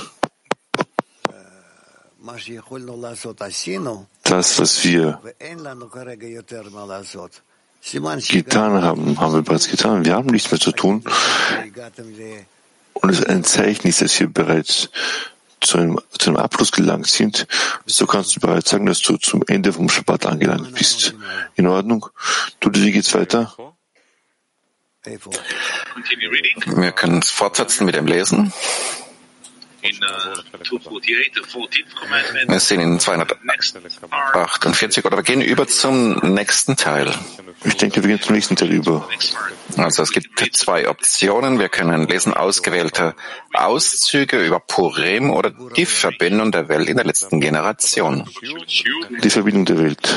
das, 4.23 4.59
was 4.59 4.83
wir 4.83 5.19
getan 7.91 8.81
haben, 8.81 9.19
haben 9.19 9.33
wir 9.33 9.41
bereits 9.41 9.69
getan. 9.69 10.05
Wir 10.05 10.15
haben 10.15 10.27
nichts 10.27 10.51
mehr 10.51 10.59
zu 10.59 10.71
tun. 10.71 11.03
Und 12.93 13.09
es 13.09 13.19
ist 13.19 13.27
ein 13.27 13.43
Zeichen 13.43 13.89
dass 13.89 14.19
wir 14.19 14.27
bereits 14.27 14.89
zu 15.61 15.77
einem, 15.77 15.99
zu 16.17 16.29
einem 16.29 16.37
Abschluss 16.37 16.71
gelangt 16.71 17.07
sind. 17.07 17.47
So 17.85 18.05
kannst 18.05 18.35
du 18.35 18.39
bereits 18.39 18.69
sagen, 18.69 18.85
dass 18.85 19.01
du 19.01 19.17
zum 19.17 19.43
Ende 19.47 19.73
vom 19.73 19.89
Shabbat 19.89 20.25
angelangt 20.25 20.73
bist. 20.73 21.15
In 21.55 21.67
Ordnung? 21.67 22.07
Du, 22.59 22.69
wie 22.73 22.91
geht's 22.91 23.13
weiter? 23.13 23.53
Wir 25.03 26.91
können 26.91 27.19
es 27.19 27.29
fortsetzen 27.29 27.85
mit 27.85 27.95
dem 27.95 28.07
Lesen. 28.07 28.51
Wir 32.47 32.59
sind 32.59 32.81
in 32.81 32.99
248 32.99 35.05
oder 35.05 35.17
wir 35.17 35.23
gehen 35.23 35.41
über 35.41 35.67
zum 35.67 36.17
nächsten 36.33 36.75
Teil. 36.75 37.13
Ich 37.63 37.77
denke, 37.77 38.03
wir 38.03 38.09
gehen 38.09 38.21
zum 38.21 38.35
nächsten 38.35 38.55
Teil 38.55 38.71
über. 38.71 39.07
Also 39.77 40.03
es 40.03 40.11
gibt 40.11 40.55
zwei 40.55 40.89
Optionen. 40.89 41.59
Wir 41.59 41.69
können 41.69 42.07
lesen 42.07 42.33
ausgewählte 42.33 43.15
Auszüge 43.53 44.45
über 44.45 44.59
Purim 44.59 45.31
oder 45.31 45.51
die 45.51 45.85
Verbindung 45.85 46.51
der 46.51 46.69
Welt 46.69 46.89
in 46.89 46.97
der 46.97 47.05
letzten 47.05 47.39
Generation. 47.39 48.29
Die 49.23 49.29
Verbindung 49.29 49.65
der 49.65 49.79
Welt. 49.79 50.15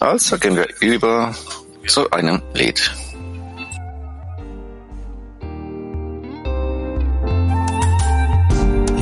Also 0.00 0.38
gehen 0.38 0.56
wir 0.56 0.68
über 0.80 1.34
zu 1.86 2.10
einem 2.10 2.42
Lied. 2.54 2.90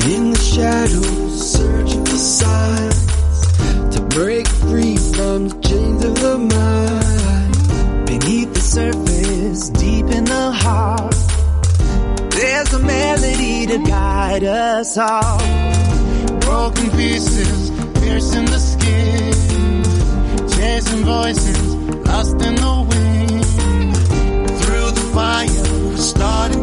In 0.05 0.31
the 0.31 0.37
shadows, 0.37 1.51
searching 1.53 2.03
for 2.03 2.17
signs 2.17 3.95
to 3.95 4.01
break 4.09 4.45
free 4.47 4.97
from 4.97 5.47
the 5.47 5.57
chains 5.61 6.03
of 6.03 6.15
the 6.15 6.37
mind. 6.39 8.05
Beneath 8.05 8.53
the 8.53 8.59
surface, 8.59 9.69
deep 9.69 10.07
in 10.07 10.25
the 10.25 10.51
heart, 10.51 11.15
there's 12.31 12.73
a 12.73 12.79
melody 12.79 13.65
to 13.67 13.77
guide 13.77 14.43
us 14.43 14.97
all. 14.97 15.39
Broken 16.41 16.89
pieces, 16.91 17.69
piercing 18.01 18.45
the 18.45 18.59
skin, 18.59 19.83
chasing 20.49 21.05
voices, 21.05 21.75
lost 22.07 22.41
in 22.41 22.55
the 22.55 22.75
wind. 22.91 23.45
Through 24.59 24.91
the 24.91 25.11
fire, 25.13 25.97
starting 25.97 26.43
rise 26.43 26.62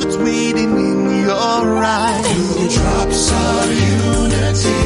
that's 0.00 0.16
waiting 0.16 0.72
in 0.76 1.24
your 1.26 1.84
eyes. 1.84 2.74
Drops 2.74 3.32
of 3.32 3.66
unity, 3.72 4.84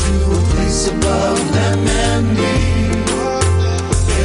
to 0.00 0.14
a 0.38 0.40
place 0.52 0.88
above 0.88 1.40
them 1.52 1.80
and 2.06 2.26
me. 2.38 2.56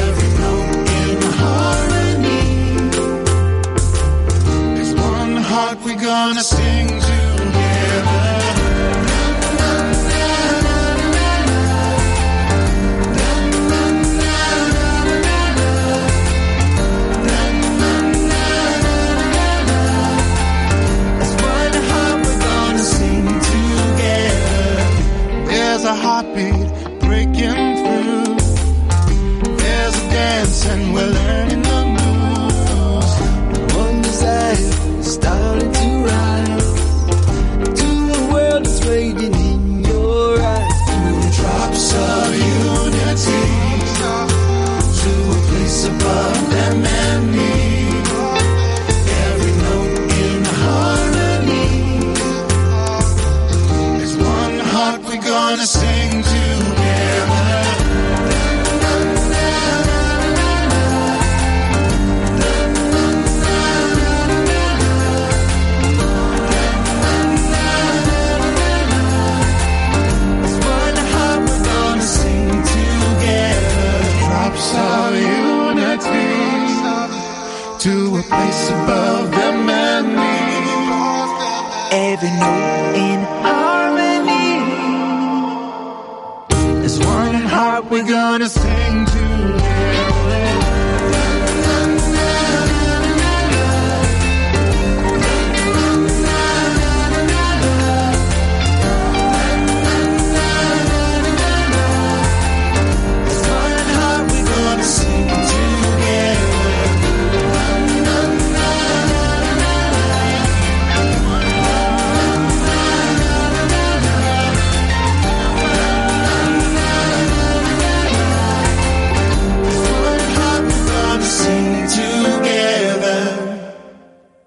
Every 0.05 0.31
note 0.41 0.87
in 1.03 1.17
harmony. 1.43 2.45
There's 4.75 4.93
one 4.95 5.35
heart 5.37 5.77
we're 5.85 6.01
gonna 6.01 6.43
sing 6.43 6.86